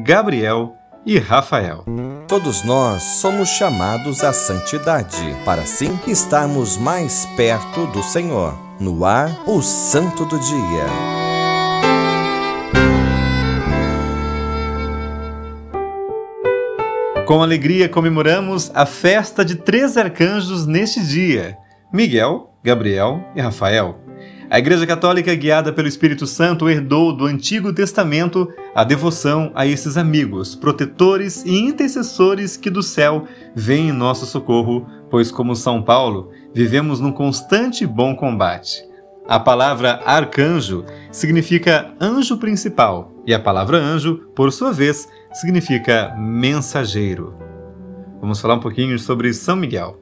Gabriel 0.04 0.76
e 1.06 1.20
Rafael. 1.20 1.86
Todos 2.28 2.62
nós 2.62 3.04
somos 3.04 3.48
chamados 3.48 4.22
à 4.22 4.34
santidade, 4.34 5.34
para 5.46 5.62
assim 5.62 5.98
estarmos 6.06 6.76
mais 6.76 7.26
perto 7.38 7.88
do 7.88 8.04
Senhor. 8.04 8.54
No 8.82 9.06
ar, 9.06 9.32
o 9.48 9.62
Santo 9.62 10.26
do 10.26 10.38
Dia. 10.38 10.86
Com 17.26 17.42
alegria 17.42 17.88
comemoramos 17.88 18.70
a 18.74 18.86
festa 18.86 19.46
de 19.46 19.56
três 19.56 19.96
arcanjos 19.96 20.66
neste 20.66 21.02
dia: 21.02 21.58
Miguel, 21.94 22.52
Gabriel 22.62 23.22
e 23.38 23.42
Rafael. 23.42 24.07
A 24.50 24.60
Igreja 24.60 24.88
Católica, 24.88 25.36
guiada 25.36 25.74
pelo 25.74 25.90
Espírito 25.90 26.26
Santo, 26.26 26.70
herdou 26.70 27.12
do 27.12 27.26
Antigo 27.26 27.74
Testamento 27.74 28.48
a 28.74 28.86
devoção 28.86 29.52
a 29.54 29.68
esses 29.68 29.98
amigos, 29.98 30.56
protetores 30.56 31.44
e 31.46 31.54
intercessores 31.54 32.56
que 32.56 32.70
do 32.70 32.82
céu 32.82 33.28
vêm 33.54 33.90
em 33.90 33.92
nosso 33.92 34.26
socorro, 34.26 34.88
pois, 35.10 35.32
como 35.32 35.54
São 35.54 35.84
Paulo, 35.84 36.32
vivemos 36.54 37.02
num 37.02 37.12
constante 37.12 37.86
bom 37.86 38.16
combate. 38.16 38.82
A 39.28 39.38
palavra 39.38 40.02
arcanjo 40.06 40.86
significa 41.12 41.94
anjo 42.00 42.38
principal, 42.38 43.12
e 43.26 43.34
a 43.34 43.40
palavra 43.40 43.78
anjo, 43.78 44.30
por 44.34 44.54
sua 44.54 44.72
vez, 44.72 45.10
significa 45.34 46.16
mensageiro. 46.18 47.36
Vamos 48.22 48.40
falar 48.40 48.56
um 48.56 48.62
pouquinho 48.62 48.98
sobre 48.98 49.34
São 49.34 49.58
Miguel. 49.58 50.00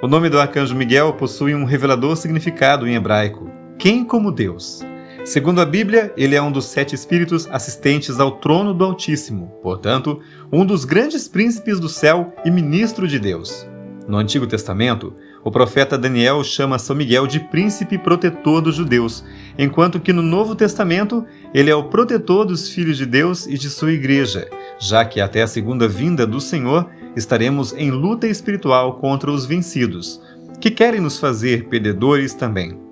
O 0.00 0.06
nome 0.06 0.30
do 0.30 0.38
arcanjo 0.38 0.76
Miguel 0.76 1.12
possui 1.14 1.56
um 1.56 1.64
revelador 1.64 2.16
significado 2.16 2.86
em 2.86 2.94
hebraico. 2.94 3.59
Quem 3.80 4.04
como 4.04 4.30
Deus? 4.30 4.82
Segundo 5.24 5.58
a 5.58 5.64
Bíblia, 5.64 6.12
ele 6.14 6.34
é 6.34 6.42
um 6.42 6.52
dos 6.52 6.66
sete 6.66 6.94
espíritos 6.94 7.48
assistentes 7.50 8.20
ao 8.20 8.32
trono 8.32 8.74
do 8.74 8.84
Altíssimo, 8.84 9.46
portanto, 9.62 10.20
um 10.52 10.66
dos 10.66 10.84
grandes 10.84 11.26
príncipes 11.26 11.80
do 11.80 11.88
céu 11.88 12.34
e 12.44 12.50
ministro 12.50 13.08
de 13.08 13.18
Deus. 13.18 13.66
No 14.06 14.18
Antigo 14.18 14.46
Testamento, 14.46 15.14
o 15.42 15.50
profeta 15.50 15.96
Daniel 15.96 16.44
chama 16.44 16.78
São 16.78 16.94
Miguel 16.94 17.26
de 17.26 17.40
príncipe 17.40 17.96
protetor 17.96 18.60
dos 18.60 18.74
judeus, 18.74 19.24
enquanto 19.58 19.98
que 19.98 20.12
no 20.12 20.20
Novo 20.20 20.54
Testamento 20.54 21.24
ele 21.54 21.70
é 21.70 21.74
o 21.74 21.84
protetor 21.84 22.44
dos 22.44 22.68
filhos 22.68 22.98
de 22.98 23.06
Deus 23.06 23.46
e 23.46 23.56
de 23.56 23.70
sua 23.70 23.92
igreja, 23.92 24.46
já 24.78 25.06
que 25.06 25.22
até 25.22 25.40
a 25.40 25.46
segunda 25.46 25.88
vinda 25.88 26.26
do 26.26 26.38
Senhor 26.38 26.86
estaremos 27.16 27.72
em 27.72 27.90
luta 27.90 28.26
espiritual 28.26 28.98
contra 28.98 29.32
os 29.32 29.46
vencidos, 29.46 30.20
que 30.60 30.70
querem 30.70 31.00
nos 31.00 31.18
fazer 31.18 31.64
perdedores 31.70 32.34
também. 32.34 32.89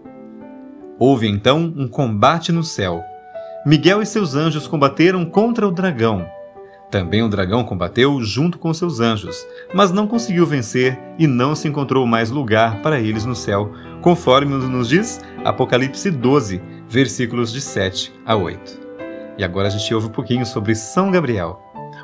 Houve 0.99 1.29
então 1.29 1.73
um 1.77 1.87
combate 1.87 2.51
no 2.51 2.65
céu. 2.65 3.05
Miguel 3.65 4.03
e 4.03 4.07
seus 4.07 4.35
anjos 4.35 4.67
combateram 4.67 5.25
contra 5.25 5.67
o 5.67 5.71
dragão. 5.71 6.27
Também 6.91 7.23
o 7.23 7.29
dragão 7.29 7.63
combateu 7.63 8.21
junto 8.23 8.59
com 8.59 8.75
seus 8.75 8.99
anjos, 8.99 9.47
mas 9.73 9.93
não 9.93 10.09
conseguiu 10.09 10.45
vencer 10.45 10.99
e 11.19 11.27
não 11.27 11.55
se 11.55 11.69
encontrou 11.69 12.05
mais 12.07 12.31
lugar 12.31 12.83
para 12.83 12.99
eles 12.99 13.25
no 13.25 13.35
céu, 13.37 13.71
conforme 14.01 14.55
nos 14.55 14.89
diz 14.89 15.21
Apocalipse 15.45 16.11
12, 16.11 16.61
versículos 16.89 17.53
de 17.53 17.61
7 17.61 18.13
a 18.25 18.35
8. 18.35 18.81
E 19.37 19.45
agora 19.45 19.69
a 19.69 19.71
gente 19.71 19.95
ouve 19.95 20.09
um 20.09 20.13
pouquinho 20.13 20.45
sobre 20.45 20.75
São 20.75 21.13
Gabriel. 21.13 21.63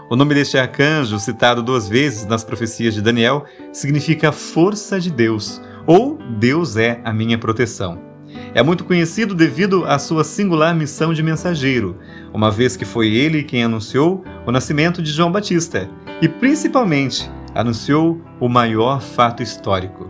O 0.08 0.14
nome 0.14 0.34
deste 0.34 0.56
arcanjo, 0.56 1.18
citado 1.18 1.62
duas 1.62 1.88
vezes 1.88 2.26
nas 2.26 2.44
profecias 2.44 2.94
de 2.94 3.02
Daniel, 3.02 3.44
significa 3.72 4.30
força 4.30 5.00
de 5.00 5.10
Deus, 5.10 5.60
ou 5.86 6.18
Deus 6.38 6.76
é 6.76 7.00
a 7.04 7.12
minha 7.12 7.38
proteção. 7.38 8.13
É 8.52 8.62
muito 8.62 8.84
conhecido 8.84 9.34
devido 9.34 9.84
à 9.84 9.98
sua 9.98 10.24
singular 10.24 10.74
missão 10.74 11.14
de 11.14 11.22
mensageiro, 11.22 11.98
uma 12.32 12.50
vez 12.50 12.76
que 12.76 12.84
foi 12.84 13.14
ele 13.14 13.44
quem 13.44 13.62
anunciou 13.62 14.24
o 14.46 14.52
nascimento 14.52 15.00
de 15.00 15.10
João 15.10 15.30
Batista 15.30 15.88
e, 16.20 16.28
principalmente, 16.28 17.30
anunciou 17.54 18.20
o 18.40 18.48
maior 18.48 19.00
fato 19.00 19.42
histórico. 19.42 20.08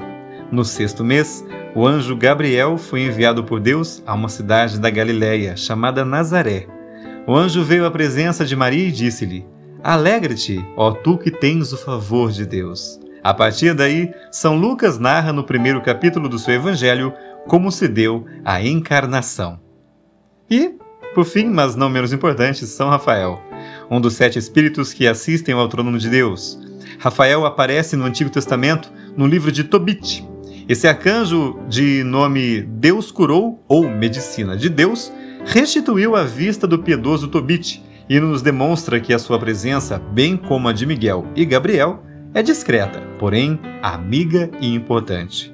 No 0.51 0.65
sexto 0.65 1.05
mês, 1.05 1.45
o 1.75 1.87
anjo 1.87 2.17
Gabriel 2.17 2.79
foi 2.79 3.03
enviado 3.03 3.45
por 3.45 3.61
Deus 3.61 4.03
a 4.07 4.15
uma 4.15 4.29
cidade 4.29 4.79
da 4.79 4.91
Galiléia 4.91 5.57
chamada 5.57 6.05
Nazaré. 6.05 6.67
O 7.27 7.35
anjo 7.35 7.63
veio 7.63 7.87
à 7.87 7.91
presença 7.91 8.45
de 8.45 8.55
Maria 8.55 8.89
e 8.89 8.93
disse-lhe: 8.93 9.47
Alegra-te, 9.83 10.65
ó 10.77 10.93
tu 10.93 11.19
que 11.19 11.31
tens 11.31 11.73
o 11.73 11.77
favor 11.77 12.31
de 12.31 12.47
Deus. 12.47 13.01
A 13.23 13.33
partir 13.33 13.75
daí, 13.75 14.13
São 14.31 14.55
Lucas 14.55 14.99
narra 14.99 15.33
no 15.33 15.45
primeiro 15.45 15.81
capítulo 15.81 16.29
do 16.29 16.39
seu 16.39 16.55
evangelho 16.55 17.13
como 17.47 17.71
se 17.71 17.89
deu 17.89 18.27
a 18.45 18.63
encarnação. 18.63 19.61
E, 20.51 20.75
por 21.15 21.25
fim, 21.25 21.47
mas 21.47 21.77
não 21.77 21.89
menos 21.89 22.13
importante, 22.13 22.67
São 22.67 22.89
Rafael, 22.89 23.41
um 23.91 24.01
dos 24.01 24.15
sete 24.15 24.39
espíritos 24.39 24.93
que 24.93 25.07
assistem 25.07 25.55
ao 25.55 25.69
trono 25.69 25.99
de 25.99 26.09
Deus. 26.09 26.59
Rafael 26.99 27.45
aparece 27.45 27.97
no 27.97 28.05
Antigo 28.05 28.31
Testamento 28.31 28.93
no 29.17 29.27
livro 29.27 29.53
de 29.53 29.65
Tobit. 29.65 30.27
Esse 30.69 30.89
arcanjo 30.89 31.59
de 31.69 32.03
nome 32.03 32.63
Deus 32.63 33.11
curou 33.11 33.63
ou 33.69 33.89
medicina 33.89 34.57
de 34.57 34.69
Deus 34.69 35.13
restituiu 35.45 36.17
a 36.17 36.25
vista 36.25 36.67
do 36.67 36.79
piedoso 36.79 37.29
Tobit 37.29 37.85
e 38.09 38.19
nos 38.19 38.43
demonstra 38.43 39.01
que 39.01 39.13
a 39.13 39.19
sua 39.19 39.39
presença, 39.39 39.99
bem 39.99 40.37
como 40.37 40.69
a 40.69 40.73
de 40.73 40.87
Miguel 40.87 41.27
e 41.37 41.45
Gabriel, 41.45 42.03
é 42.33 42.43
discreta, 42.43 43.01
porém 43.19 43.59
amiga 43.83 44.51
e 44.61 44.75
importante. 44.75 45.54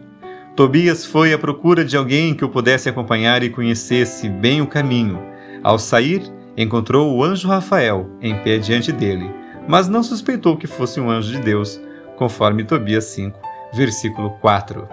Tobias 0.60 1.06
foi 1.06 1.32
à 1.32 1.38
procura 1.38 1.82
de 1.82 1.96
alguém 1.96 2.34
que 2.34 2.44
o 2.44 2.48
pudesse 2.50 2.86
acompanhar 2.86 3.42
e 3.42 3.48
conhecesse 3.48 4.28
bem 4.28 4.60
o 4.60 4.66
caminho. 4.66 5.18
Ao 5.62 5.78
sair, 5.78 6.30
encontrou 6.54 7.16
o 7.16 7.24
anjo 7.24 7.48
Rafael 7.48 8.10
em 8.20 8.36
pé 8.42 8.58
diante 8.58 8.92
dele, 8.92 9.30
mas 9.66 9.88
não 9.88 10.02
suspeitou 10.02 10.58
que 10.58 10.66
fosse 10.66 11.00
um 11.00 11.08
anjo 11.08 11.32
de 11.32 11.40
Deus, 11.40 11.80
conforme 12.14 12.62
Tobias 12.62 13.04
5, 13.06 13.40
versículo 13.72 14.32
4. 14.32 14.86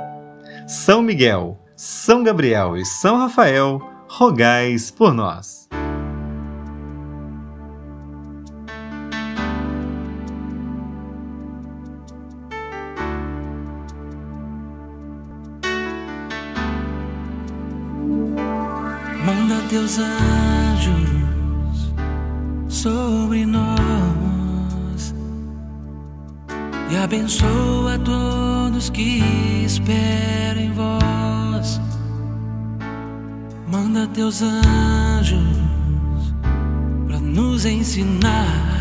São 0.66 1.02
Miguel, 1.02 1.60
São 1.76 2.24
Gabriel 2.24 2.78
e 2.78 2.86
São 2.86 3.18
Rafael, 3.18 3.82
rogais 4.08 4.90
por 4.90 5.14
nós. 5.14 5.67
Teus 19.88 20.00
anjos 20.00 21.94
sobre 22.68 23.46
nós 23.46 25.16
e 26.92 26.98
abençoa 26.98 27.98
todos 28.00 28.90
que 28.90 29.24
esperam 29.66 30.62
em 30.62 30.74
vós. 30.74 31.80
Manda 33.72 34.08
teus 34.08 34.42
anjos 34.42 35.40
para 37.08 37.20
nos 37.20 37.66
ensinar 37.66 38.77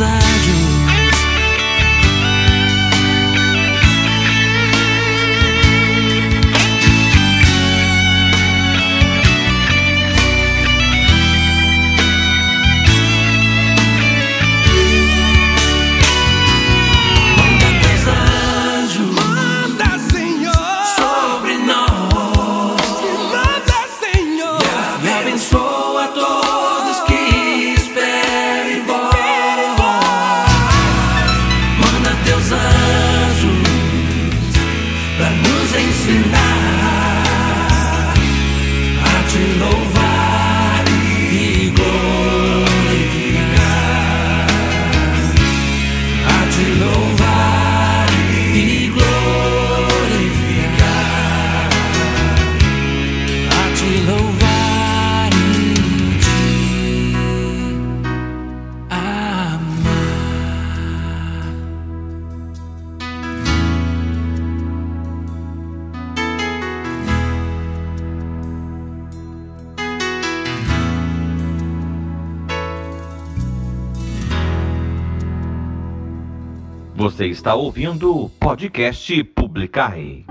Manda 0.00 0.69
está 77.40 77.54
ouvindo 77.54 78.14
o 78.14 78.28
podcast 78.28 79.24
Publicai. 79.24 80.29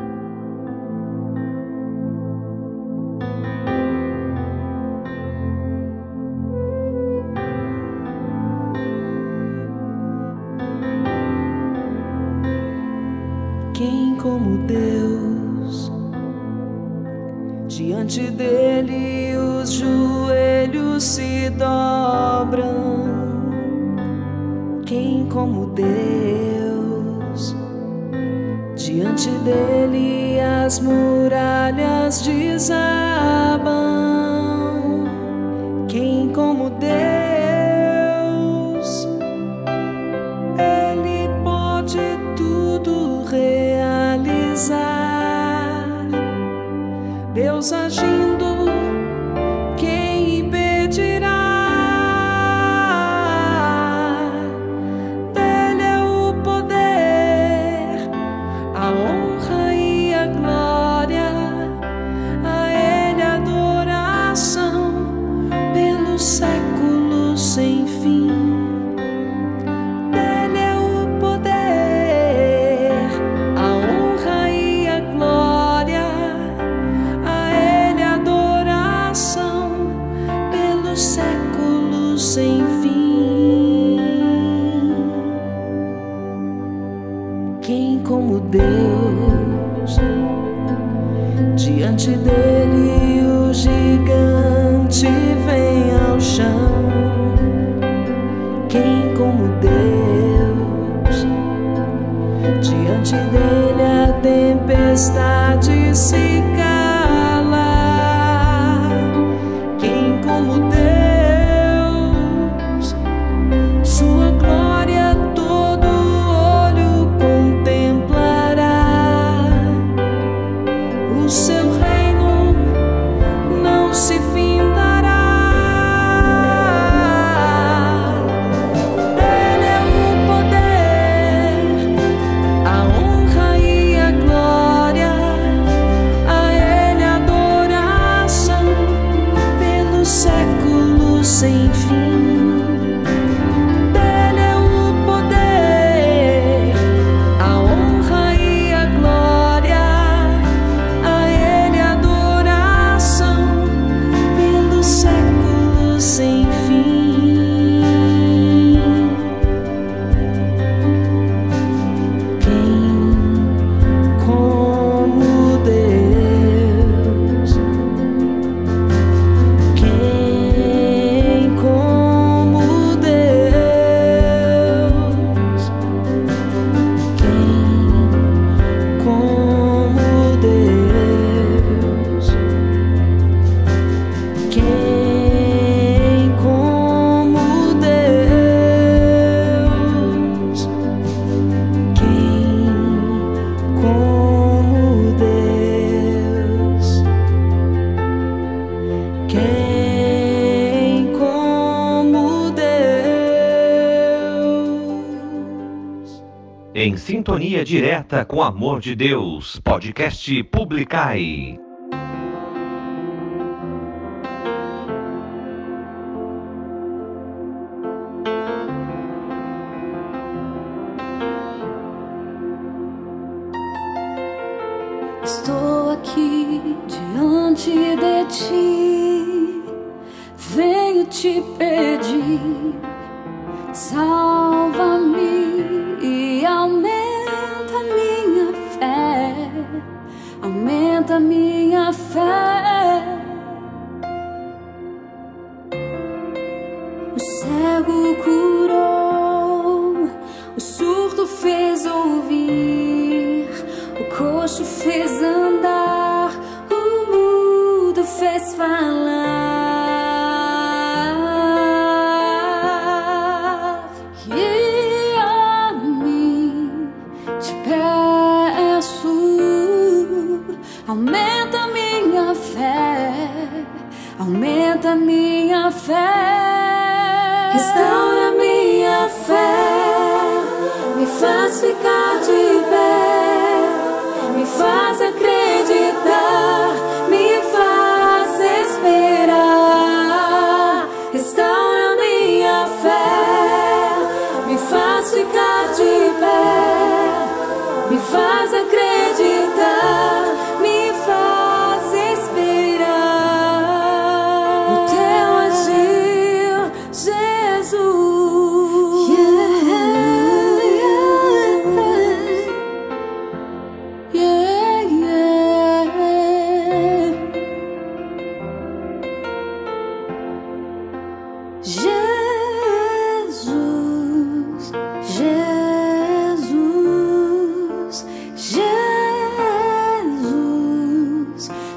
Em 206.89 206.97
sintonia 206.97 207.63
direta 207.63 208.25
com 208.25 208.37
o 208.37 208.41
amor 208.41 208.79
de 208.79 208.95
Deus. 208.95 209.59
Podcast 209.63 210.43
Publicai. 210.45 211.68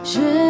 Jesus, 0.05 0.42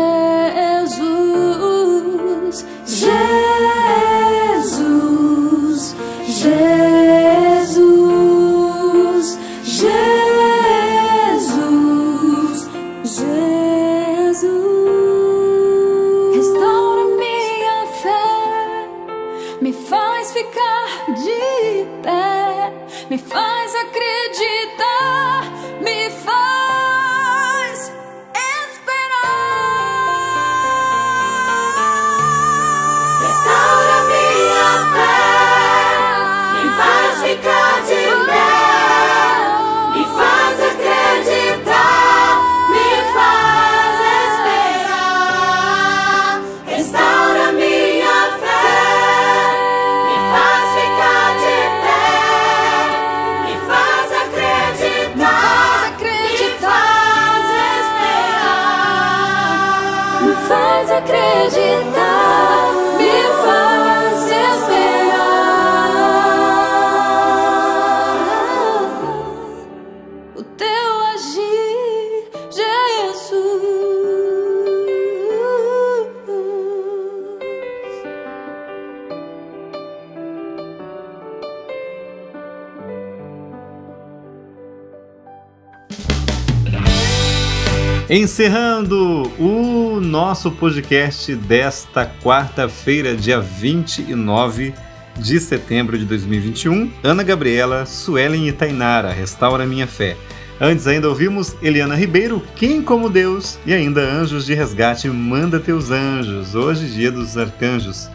Encerrando 88.33 89.30
o 89.39 90.01
nosso 90.01 90.51
podcast 90.51 91.37
desta 91.37 92.11
quarta-feira, 92.24 93.14
dia 93.14 93.39
29 93.39 94.72
de 95.18 95.39
setembro 95.39 95.99
de 95.99 96.07
2021. 96.07 96.91
Ana 97.03 97.22
Gabriela, 97.22 97.85
Suelen 97.85 98.49
e 98.49 98.53
Tainara, 98.53 99.12
Restaura 99.12 99.66
Minha 99.66 99.87
Fé. 99.87 100.16
Antes 100.59 100.87
ainda 100.87 101.11
ouvimos 101.11 101.55
Eliana 101.61 101.95
Ribeiro, 101.95 102.43
Quem 102.57 102.80
como 102.80 103.11
Deus, 103.11 103.59
e 103.66 103.74
ainda 103.74 104.00
Anjos 104.00 104.46
de 104.46 104.54
Resgate, 104.54 105.11
Manda 105.11 105.61
Teus 105.61 105.91
Anjos. 105.91 106.54
Hoje, 106.54 106.87
dia 106.91 107.13
dos 107.13 107.37
arcanjos. 107.37 108.09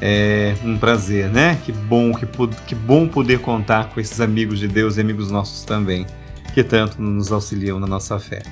É 0.00 0.54
um 0.64 0.78
prazer, 0.78 1.28
né? 1.28 1.58
Que 1.64 1.72
bom, 1.72 2.14
que, 2.14 2.24
que 2.68 2.74
bom 2.76 3.08
poder 3.08 3.40
contar 3.40 3.88
com 3.88 3.98
esses 3.98 4.20
amigos 4.20 4.60
de 4.60 4.68
Deus 4.68 4.96
e 4.96 5.00
amigos 5.00 5.28
nossos 5.28 5.64
também, 5.64 6.06
que 6.54 6.62
tanto 6.62 7.02
nos 7.02 7.32
auxiliam 7.32 7.80
na 7.80 7.88
nossa 7.88 8.16
fé. 8.20 8.42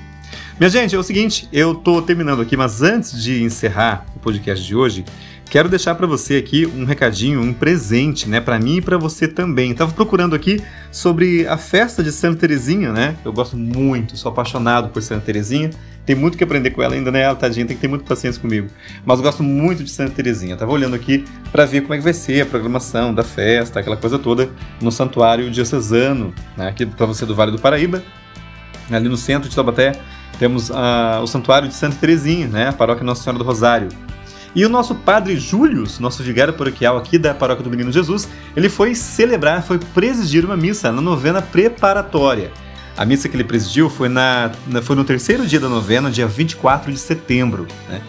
Minha 0.59 0.69
gente, 0.69 0.93
é 0.93 0.99
o 0.99 1.03
seguinte, 1.03 1.47
eu 1.53 1.73
tô 1.73 2.01
terminando 2.01 2.41
aqui, 2.41 2.57
mas 2.57 2.81
antes 2.81 3.23
de 3.23 3.41
encerrar 3.41 4.05
o 4.13 4.19
podcast 4.19 4.61
de 4.67 4.75
hoje, 4.75 5.05
quero 5.49 5.69
deixar 5.69 5.95
para 5.95 6.05
você 6.05 6.35
aqui 6.35 6.65
um 6.65 6.83
recadinho, 6.83 7.39
um 7.39 7.53
presente, 7.53 8.27
né, 8.27 8.41
para 8.41 8.59
mim 8.59 8.75
e 8.75 8.81
para 8.81 8.97
você 8.97 9.25
também. 9.25 9.73
Tava 9.73 9.93
procurando 9.93 10.35
aqui 10.35 10.61
sobre 10.91 11.47
a 11.47 11.57
festa 11.57 12.03
de 12.03 12.11
Santa 12.11 12.39
Terezinha, 12.39 12.91
né? 12.91 13.15
Eu 13.23 13.31
gosto 13.31 13.55
muito, 13.55 14.17
sou 14.17 14.33
apaixonado 14.33 14.89
por 14.89 15.01
Santa 15.01 15.21
Terezinha. 15.21 15.69
Tem 16.05 16.13
muito 16.13 16.37
que 16.37 16.43
aprender 16.43 16.71
com 16.71 16.83
ela 16.83 16.93
ainda, 16.93 17.09
né? 17.09 17.21
Ela, 17.21 17.35
tadinha, 17.35 17.65
tem 17.65 17.77
que 17.77 17.81
ter 17.81 17.87
muita 17.87 18.03
paciência 18.03 18.41
comigo. 18.41 18.67
Mas 19.05 19.21
gosto 19.21 19.41
muito 19.41 19.81
de 19.81 19.89
Santa 19.89 20.11
Terezinha. 20.11 20.57
Tava 20.57 20.73
olhando 20.73 20.93
aqui 20.93 21.23
para 21.53 21.65
ver 21.65 21.83
como 21.83 21.93
é 21.93 21.97
que 21.99 22.03
vai 22.03 22.13
ser 22.13 22.41
a 22.41 22.45
programação 22.45 23.15
da 23.15 23.23
festa, 23.23 23.79
aquela 23.79 23.95
coisa 23.95 24.19
toda, 24.19 24.49
no 24.81 24.91
Santuário 24.91 25.49
Diocesano, 25.49 26.33
né? 26.57 26.67
Aqui 26.67 26.85
para 26.85 27.05
você 27.05 27.25
do 27.25 27.33
Vale 27.33 27.53
do 27.53 27.59
Paraíba, 27.59 28.03
ali 28.91 29.07
no 29.07 29.15
centro 29.15 29.47
de 29.47 29.55
Taubaté, 29.55 29.93
temos 30.37 30.69
ah, 30.71 31.19
o 31.23 31.27
Santuário 31.27 31.67
de 31.67 31.73
Santa 31.73 31.95
Terezinha, 31.95 32.47
né? 32.47 32.69
A 32.69 32.73
paróquia 32.73 33.03
Nossa 33.03 33.23
Senhora 33.23 33.39
do 33.39 33.45
Rosário. 33.45 33.89
E 34.55 34.65
o 34.65 34.69
nosso 34.69 34.95
padre 34.95 35.37
Július, 35.37 35.99
nosso 35.99 36.23
vigário 36.23 36.53
paroquial 36.53 36.97
aqui 36.97 37.17
da 37.17 37.33
Paróquia 37.33 37.63
do 37.63 37.69
Menino 37.69 37.91
Jesus, 37.91 38.27
ele 38.55 38.67
foi 38.67 38.95
celebrar, 38.95 39.61
foi 39.63 39.77
presidir 39.77 40.43
uma 40.43 40.57
missa 40.57 40.91
na 40.91 41.01
novena 41.01 41.41
preparatória. 41.41 42.51
A 42.97 43.05
missa 43.05 43.29
que 43.29 43.35
ele 43.35 43.43
presidiu 43.43 43.89
foi, 43.89 44.09
na, 44.09 44.51
foi 44.83 44.95
no 44.95 45.05
terceiro 45.05 45.45
dia 45.45 45.59
da 45.59 45.69
novena, 45.69 46.09
dia 46.09 46.27
24 46.27 46.91
de 46.91 46.97
setembro. 46.97 47.67
Né? 47.87 48.01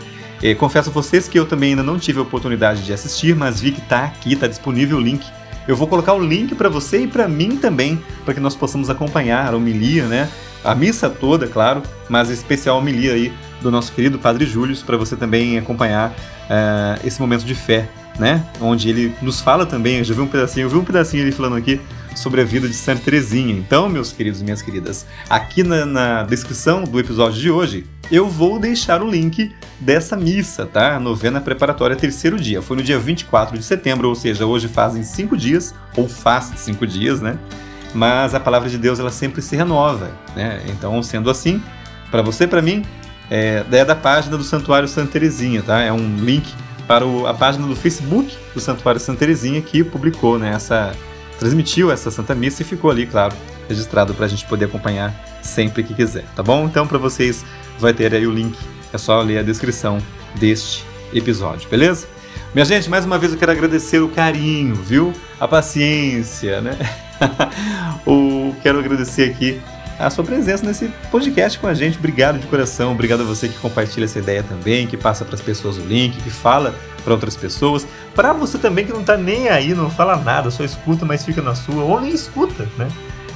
E 0.43 0.55
confesso 0.55 0.89
a 0.89 0.93
vocês 0.93 1.29
que 1.29 1.39
eu 1.39 1.45
também 1.45 1.71
ainda 1.71 1.83
não 1.83 1.99
tive 1.99 2.19
a 2.19 2.23
oportunidade 2.23 2.83
de 2.83 2.93
assistir, 2.93 3.37
mas 3.37 3.61
vi 3.61 3.73
que 3.73 3.83
tá 3.83 4.05
aqui, 4.05 4.35
tá 4.35 4.47
disponível 4.47 4.97
o 4.97 5.01
link. 5.01 5.25
Eu 5.69 5.77
vou 5.77 5.87
colocar 5.87 6.15
o 6.15 6.19
link 6.19 6.55
para 6.55 6.69
você 6.69 7.03
e 7.03 7.07
para 7.07 7.29
mim 7.29 7.57
também, 7.57 8.03
para 8.25 8.33
que 8.33 8.41
nós 8.41 8.57
possamos 8.57 8.89
acompanhar 8.89 9.53
a 9.53 9.57
homilia, 9.57 10.07
né? 10.07 10.29
A 10.65 10.75
missa 10.75 11.09
toda, 11.09 11.47
claro, 11.47 11.83
mas 12.09 12.31
especial 12.31 12.77
a 12.77 12.79
homilia 12.79 13.15
aí 13.15 13.33
do 13.61 13.71
nosso 13.71 13.93
querido 13.93 14.19
Padre 14.19 14.45
Júlio, 14.47 14.77
para 14.85 14.97
você 14.97 15.17
também 15.17 15.59
acompanhar 15.59 16.11
uh, 16.11 17.07
esse 17.07 17.21
momento 17.21 17.45
de 17.45 17.55
fé, 17.55 17.89
né? 18.19 18.45
Onde 18.61 18.89
ele 18.89 19.15
nos 19.23 19.41
fala 19.41 19.65
também, 19.65 19.99
eu 19.99 20.05
já 20.05 20.15
vi 20.15 20.21
um 20.21 20.27
pedacinho, 20.27 20.65
eu 20.65 20.71
vi 20.71 20.77
um 20.77 20.85
pedacinho 20.85 21.23
ele 21.23 21.33
falando 21.33 21.57
aqui 21.57 21.81
sobre 22.15 22.41
a 22.41 22.45
vida 22.45 22.69
de 22.69 22.75
Santa 22.75 23.03
Teresinha. 23.03 23.55
Então, 23.55 23.89
meus 23.89 24.13
queridos 24.13 24.41
e 24.41 24.45
minhas 24.45 24.61
queridas, 24.61 25.07
aqui 25.29 25.63
na, 25.63 25.87
na 25.87 26.23
descrição 26.25 26.85
do 26.85 26.99
episódio 26.99 27.41
de 27.41 27.51
hoje, 27.51 27.87
eu 28.11 28.29
vou 28.29 28.59
deixar 28.59 29.03
o 29.03 29.09
link 29.09 29.53
dessa 29.79 30.17
missa, 30.17 30.67
tá? 30.67 30.99
Novena 30.99 31.41
preparatória, 31.41 31.97
terceiro 31.97 32.39
dia. 32.39 32.61
Foi 32.61 32.77
no 32.77 32.83
dia 32.83 32.99
24 32.99 33.57
de 33.57 33.65
setembro, 33.65 34.09
ou 34.09 34.15
seja, 34.15 34.45
hoje 34.45 34.69
fazem 34.69 35.03
cinco 35.03 35.37
dias, 35.37 35.75
ou 35.97 36.09
faz 36.09 36.53
cinco 36.57 36.87
dias, 36.87 37.21
né? 37.21 37.39
Mas 37.95 38.35
a 38.35 38.41
palavra 38.41 38.69
de 38.69 38.79
Deus, 38.79 38.99
ela 39.01 39.11
sempre 39.11 39.43
se 39.43 39.57
renova, 39.57 40.11
né? 40.37 40.63
Então, 40.69 41.03
sendo 41.03 41.31
assim, 41.31 41.63
para 42.11 42.23
você 42.23 42.47
para 42.47 42.63
mim, 42.63 42.85
é, 43.31 43.65
é 43.71 43.85
da 43.85 43.95
página 43.95 44.37
do 44.37 44.45
Santuário 44.45 44.89
Santa 44.89 45.13
Teresinha, 45.13 45.63
tá? 45.63 45.81
É 45.81 45.93
um 45.93 46.17
link 46.17 46.53
para 46.91 47.07
o, 47.07 47.27
a 47.27 47.33
página 47.33 47.67
do 47.67 47.77
Facebook 47.77 48.37
do 48.53 48.61
Santuário 48.61 49.01
Santa 49.01 49.21
Teresinha 49.21 49.63
que 49.63 49.85
publicou, 49.85 50.41
né, 50.41 50.53
essa, 50.55 50.93
transmitiu 51.39 51.93
essa 51.93 52.11
Santa 52.11 52.35
Missa 52.35 52.63
e 52.63 52.65
ficou 52.65 52.91
ali, 52.91 53.07
claro, 53.07 53.33
registrado 53.69 54.13
para 54.13 54.27
a 54.27 54.29
gente 54.29 54.45
poder 54.47 54.65
acompanhar 54.65 55.15
sempre 55.41 55.85
que 55.85 55.95
quiser, 55.95 56.25
tá 56.35 56.43
bom? 56.43 56.65
Então, 56.65 56.89
para 56.89 56.99
vocês, 56.99 57.45
vai 57.79 57.95
ter 57.95 58.13
aí 58.13 58.27
o 58.27 58.33
link, 58.33 58.59
é 58.93 58.99
só 58.99 59.23
ler 59.23 59.39
a 59.39 59.43
descrição 59.43 59.99
deste 60.35 60.85
episódio, 61.15 61.71
beleza? 61.71 62.09
Minha 62.53 62.65
gente, 62.65 62.91
mais 62.91 63.05
uma 63.05 63.17
vez 63.17 63.33
eu 63.33 63.39
quero 63.39 63.53
agradecer 63.53 64.01
o 64.01 64.09
carinho, 64.09 64.75
viu? 64.75 65.13
A 65.39 65.47
paciência, 65.47 66.61
né? 66.61 66.77
o, 68.05 68.53
quero 68.61 68.81
agradecer 68.81 69.31
aqui 69.31 69.61
a 69.97 70.11
sua 70.11 70.25
presença 70.25 70.67
nesse 70.67 70.89
podcast 71.13 71.57
com 71.61 71.69
a 71.69 71.75
gente. 71.75 71.97
Obrigado 71.97 72.41
de 72.41 72.49
coração, 72.49 72.91
obrigado 72.91 73.21
a 73.21 73.25
você 73.25 73.49
que 73.49 73.57
compartilha 73.61 74.05
essa 74.05 74.19
ideia 74.19 74.43
também, 74.43 74.89
que 74.89 74.97
passa 74.97 75.25
para 75.25 75.37
as 75.37 75.41
pessoas 75.41 75.77
o 75.79 75.83
link, 75.83 76.21
que 76.21 76.29
fala 76.29 76.75
para 77.05 77.13
outras 77.13 77.37
pessoas. 77.37 77.87
Para 78.17 78.33
você 78.33 78.59
também 78.59 78.85
que 78.85 78.93
não 78.93 79.05
tá 79.05 79.17
nem 79.17 79.49
aí, 79.49 79.73
não 79.73 79.89
fala 79.89 80.17
nada, 80.17 80.51
só 80.51 80.65
escuta, 80.65 81.07
mas 81.07 81.25
fica 81.25 81.41
na 81.41 81.55
sua, 81.55 81.85
ou 81.85 82.01
nem 82.01 82.13
escuta, 82.13 82.69
né? 82.77 82.89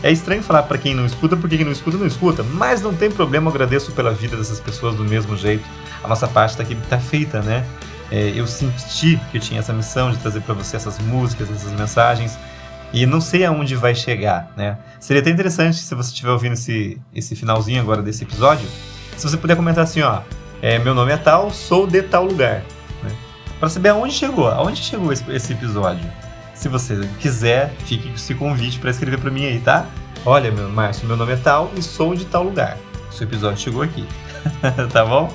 É 0.03 0.11
estranho 0.11 0.43
falar 0.43 0.65
para 0.65 0.77
quem 0.77 0.93
não 0.93 1.07
escuta, 1.07 1.36
porque 1.36 1.57
quem 1.57 1.65
não 1.65 1.73
escuta 1.73 1.97
não 1.97 2.07
escuta, 2.07 2.43
mas 2.43 2.82
não 2.82 2.93
tem 2.93 3.09
problema, 3.09 3.49
eu 3.49 3.55
agradeço 3.55 3.93
pela 3.93 4.11
vida 4.11 4.36
dessas 4.36 4.59
pessoas 4.59 4.97
do 4.97 5.05
mesmo 5.05 5.36
jeito. 5.36 5.65
A 6.03 6.09
nossa 6.09 6.27
parte 6.27 6.57
tá 6.57 6.65
aqui 6.65 6.74
tá 6.91 6.99
feita, 6.99 7.41
né? 7.41 7.65
É, 8.15 8.32
eu 8.36 8.47
senti 8.47 9.19
que 9.32 9.39
eu 9.39 9.41
tinha 9.41 9.59
essa 9.59 9.73
missão 9.73 10.12
de 10.12 10.19
trazer 10.19 10.41
para 10.43 10.55
você 10.55 10.77
essas 10.77 11.01
músicas, 11.01 11.51
essas 11.51 11.73
mensagens, 11.73 12.39
e 12.93 13.05
não 13.07 13.20
sei 13.20 13.45
aonde 13.45 13.74
vai 13.74 13.93
chegar, 13.93 14.53
né? 14.57 14.78
Seria 15.01 15.20
até 15.20 15.31
interessante 15.31 15.78
se 15.78 15.95
você 15.97 16.11
estiver 16.11 16.31
ouvindo 16.31 16.53
esse, 16.53 17.01
esse 17.12 17.35
finalzinho 17.35 17.81
agora 17.82 18.01
desse 18.03 18.23
episódio, 18.23 18.69
se 19.16 19.28
você 19.28 19.36
puder 19.36 19.57
comentar 19.57 19.82
assim, 19.82 20.01
ó, 20.03 20.20
é, 20.62 20.78
meu 20.78 20.95
nome 20.95 21.11
é 21.11 21.16
tal, 21.16 21.51
sou 21.51 21.89
de 21.89 22.03
tal 22.03 22.24
lugar 22.24 22.62
para 23.65 23.70
saber 23.70 23.89
aonde 23.89 24.12
chegou, 24.12 24.49
aonde 24.49 24.82
chegou 24.82 25.12
esse, 25.12 25.24
esse, 25.32 25.53
episódio. 25.55 26.05
Se 26.55 26.69
você 26.69 27.09
quiser, 27.19 27.73
fique 27.86 28.09
com 28.09 28.15
esse 28.15 28.35
convite 28.35 28.78
para 28.78 28.91
escrever 28.91 29.19
para 29.19 29.31
mim 29.31 29.47
aí, 29.47 29.59
tá? 29.59 29.86
Olha, 30.24 30.51
meu 30.51 30.69
Márcio, 30.69 31.07
meu 31.07 31.16
nome 31.16 31.32
é 31.32 31.36
tal 31.36 31.70
e 31.74 31.82
sou 31.82 32.15
de 32.15 32.27
tal 32.27 32.45
lugar. 32.45 32.77
Seu 33.11 33.27
episódio 33.27 33.59
chegou 33.59 33.82
aqui, 33.82 34.07
tá 34.93 35.05
bom? 35.05 35.32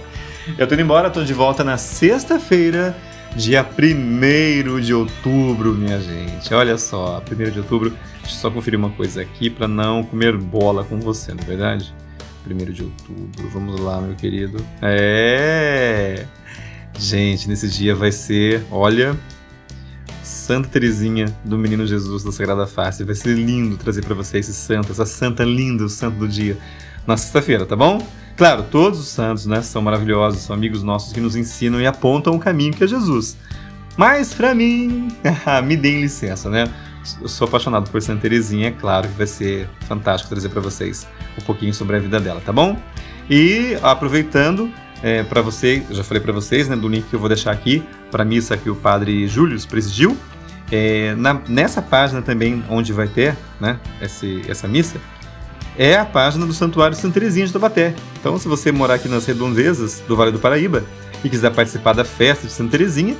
Eu 0.58 0.68
tô 0.68 0.74
indo 0.74 0.82
embora, 0.82 1.10
tô 1.10 1.24
de 1.24 1.34
volta 1.34 1.64
na 1.64 1.78
sexta-feira, 1.78 2.96
dia 3.36 3.66
1 3.66 4.80
de 4.82 4.94
outubro, 4.94 5.74
minha 5.74 6.00
gente. 6.00 6.54
Olha 6.54 6.78
só, 6.78 7.22
1 7.32 7.52
de 7.52 7.60
outubro. 7.60 7.90
Deixa 8.22 8.36
eu 8.36 8.40
só 8.42 8.52
conferir 8.52 8.78
uma 8.78 8.90
coisa 8.90 9.22
aqui 9.22 9.50
para 9.50 9.68
não 9.68 10.04
comer 10.04 10.38
bola 10.38 10.84
com 10.84 11.00
você, 11.00 11.34
não 11.34 11.44
é 11.44 11.46
verdade? 11.46 11.94
1 12.50 12.58
de 12.72 12.84
outubro, 12.84 13.50
vamos 13.50 13.80
lá, 13.80 14.02
meu 14.02 14.16
querido. 14.16 14.64
É! 14.82 16.26
Gente, 16.98 17.48
nesse 17.48 17.70
dia 17.70 17.96
vai 17.96 18.12
ser, 18.12 18.64
olha, 18.72 19.18
Santa 20.22 20.68
Teresinha 20.68 21.26
do 21.46 21.58
Menino 21.58 21.88
Jesus 21.88 22.24
da 22.24 22.32
Sagrada 22.32 22.68
Face. 22.68 23.04
Vai 23.04 23.16
ser 23.16 23.36
lindo 23.36 23.78
trazer 23.78 24.04
para 24.04 24.16
vocês 24.16 24.50
esse 24.50 24.60
santo, 24.60 24.92
essa 24.92 25.06
santa 25.06 25.44
linda, 25.44 25.86
o 25.86 25.90
santo 25.90 26.18
do 26.18 26.28
dia, 26.28 26.58
na 27.08 27.16
sexta-feira, 27.16 27.66
tá 27.66 27.76
bom? 27.76 28.06
Claro, 28.40 28.64
todos 28.72 29.02
os 29.02 29.10
santos, 29.10 29.45
né, 29.45 29.61
são 29.61 29.82
maravilhosos, 29.82 30.44
são 30.44 30.56
amigos 30.56 30.82
nossos 30.82 31.11
que 31.11 31.20
nos 31.20 31.36
ensinam 31.36 31.82
e 31.82 31.86
apontam 31.86 32.34
o 32.34 32.40
caminho 32.40 32.72
que 32.72 32.82
é 32.82 32.88
Jesus. 32.88 33.36
Mas 33.98 34.34
para 34.34 34.56
mim, 34.56 35.10
me 35.66 35.76
deem 35.76 36.03
licença, 36.03 36.49
né? 36.49 36.64
Eu 37.22 37.28
sou 37.28 37.49
apaixonado 37.49 37.91
por 37.91 38.02
Santa 38.02 38.22
Teresinha, 38.22 38.70
é 38.70 38.72
claro 38.72 39.10
que 39.10 39.18
vai 39.18 39.28
ser 39.28 39.68
fantástico 39.82 40.30
trazer 40.30 40.48
para 40.48 40.61
vocês 40.61 41.06
um 41.38 41.41
pouquinho 41.41 41.74
sobre 41.74 41.98
a 41.98 41.99
vida 41.99 42.18
dela, 42.18 42.40
tá 42.40 42.53
bom? 42.53 42.78
E 43.30 43.78
aproveitando, 43.84 44.72
é, 45.03 45.22
para 45.22 45.41
você, 45.41 45.84
já 45.91 46.02
falei 46.02 46.24
para 46.24 46.32
vocês, 46.32 46.70
né, 46.70 46.78
do 46.78 46.88
link 46.88 47.10
que 47.10 47.16
eu 47.18 47.20
vou 47.20 47.28
deixar 47.28 47.52
aqui 47.52 47.84
para 48.10 48.24
a 48.24 48.26
missa 48.26 48.56
que 48.56 48.70
o 48.70 48.76
padre 48.78 49.28
Júlio 49.28 49.60
presidiu. 49.68 50.18
É, 50.72 51.14
na, 51.16 51.41
nessa 51.45 51.82
página 51.82 52.22
também, 52.22 52.64
onde 52.70 52.94
vai 52.94 53.10
ter 53.10 53.36
né, 53.60 53.78
esse, 54.02 54.44
essa 54.48 54.66
missa, 54.66 54.98
é 55.80 55.96
a 55.96 56.04
página 56.04 56.46
do 56.46 56.52
Santuário 56.52 56.96
Santa 56.96 57.14
Teresinha 57.14 57.48
de 57.48 57.54
Taubaté. 57.54 57.96
Então, 58.20 58.38
se 58.38 58.50
você 58.50 58.70
morar 58.70 58.96
aqui 58.96 59.08
nas 59.08 59.26
redondezas 59.26 60.04
do 60.06 60.14
Vale 60.14 60.30
do 60.30 60.38
Paraíba 60.38 60.84
e 61.24 61.30
quiser 61.30 61.54
participar 61.54 61.94
da 61.94 62.04
festa 62.04 62.46
de 62.46 62.52
Santa 62.52 62.72
Teresinha, 62.72 63.16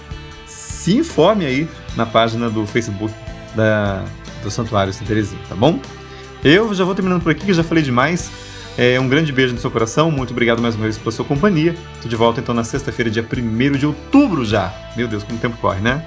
se 0.46 0.98
informe 0.98 1.46
aí 1.46 1.70
na 1.96 2.06
página 2.06 2.50
do 2.50 2.68
Facebook 2.68 3.14
da, 3.56 4.04
do 4.44 4.52
Santuário 4.52 4.92
Santa 4.92 5.06
Teresinha, 5.06 5.42
tá 5.48 5.56
bom? 5.56 5.80
Eu 6.44 6.74
já 6.74 6.84
vou 6.84 6.94
terminando 6.94 7.24
por 7.24 7.32
aqui, 7.32 7.46
que 7.46 7.54
já 7.54 7.64
falei 7.64 7.82
demais. 7.82 8.30
É, 8.78 9.00
um 9.00 9.08
grande 9.08 9.32
beijo 9.32 9.54
no 9.54 9.60
seu 9.60 9.72
coração, 9.72 10.12
muito 10.12 10.32
obrigado 10.32 10.62
mais 10.62 10.76
uma 10.76 10.84
vez 10.84 10.98
pela 10.98 11.14
sua 11.14 11.24
companhia. 11.24 11.74
Tô 12.02 12.10
de 12.10 12.16
volta 12.18 12.42
então 12.42 12.54
na 12.54 12.66
sexta-feira, 12.66 13.10
dia 13.10 13.26
1 13.26 13.78
de 13.78 13.86
outubro 13.86 14.44
já. 14.44 14.74
Meu 14.98 15.08
Deus, 15.08 15.24
como 15.24 15.38
o 15.38 15.42
tempo 15.42 15.56
corre, 15.62 15.80
né? 15.80 16.06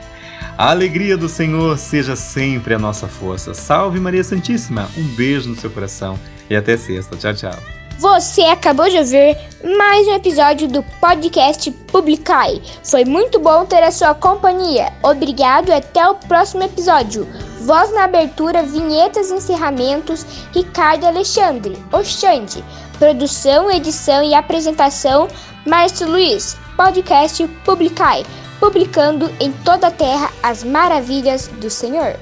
A 0.57 0.71
alegria 0.71 1.17
do 1.17 1.29
Senhor 1.29 1.79
seja 1.79 2.15
sempre 2.15 2.75
a 2.75 2.79
nossa 2.79 3.09
força. 3.09 3.55
Salve 3.55 3.99
Maria 3.99 4.23
Santíssima, 4.23 4.89
um 4.97 5.03
beijo 5.15 5.49
no 5.49 5.57
seu 5.57 5.71
coração 5.71 6.19
e 6.49 6.55
até 6.55 6.77
sexta. 6.77 7.17
Tchau, 7.17 7.35
tchau. 7.35 7.59
Você 7.99 8.43
acabou 8.43 8.89
de 8.89 8.99
ouvir 8.99 9.39
mais 9.79 10.07
um 10.09 10.15
episódio 10.15 10.69
do 10.69 10.83
podcast 11.01 11.71
Publicai. 11.71 12.61
Foi 12.83 13.05
muito 13.05 13.39
bom 13.39 13.65
ter 13.65 13.83
a 13.83 13.91
sua 13.91 14.15
companhia. 14.15 14.93
Obrigado 15.03 15.69
e 15.69 15.73
até 15.73 16.07
o 16.09 16.17
próximo 16.17 16.65
episódio. 16.65 17.27
Voz 17.61 17.93
na 17.93 18.05
abertura, 18.05 18.63
vinhetas 18.63 19.31
e 19.31 19.35
encerramentos, 19.35 20.27
Ricardo 20.53 21.07
Alexandre, 21.07 21.79
Oxande. 21.93 22.63
Produção, 22.99 23.71
edição 23.71 24.23
e 24.23 24.35
apresentação, 24.35 25.29
Márcio 25.67 26.09
Luiz. 26.09 26.57
Podcast 26.77 27.47
Publicai, 27.65 28.25
publicando 28.63 29.29
em 29.41 29.51
toda 29.51 29.89
a 29.89 29.91
terra 29.91 30.31
as 30.41 30.63
maravilhas 30.63 31.49
do 31.49 31.69
Senhor. 31.69 32.15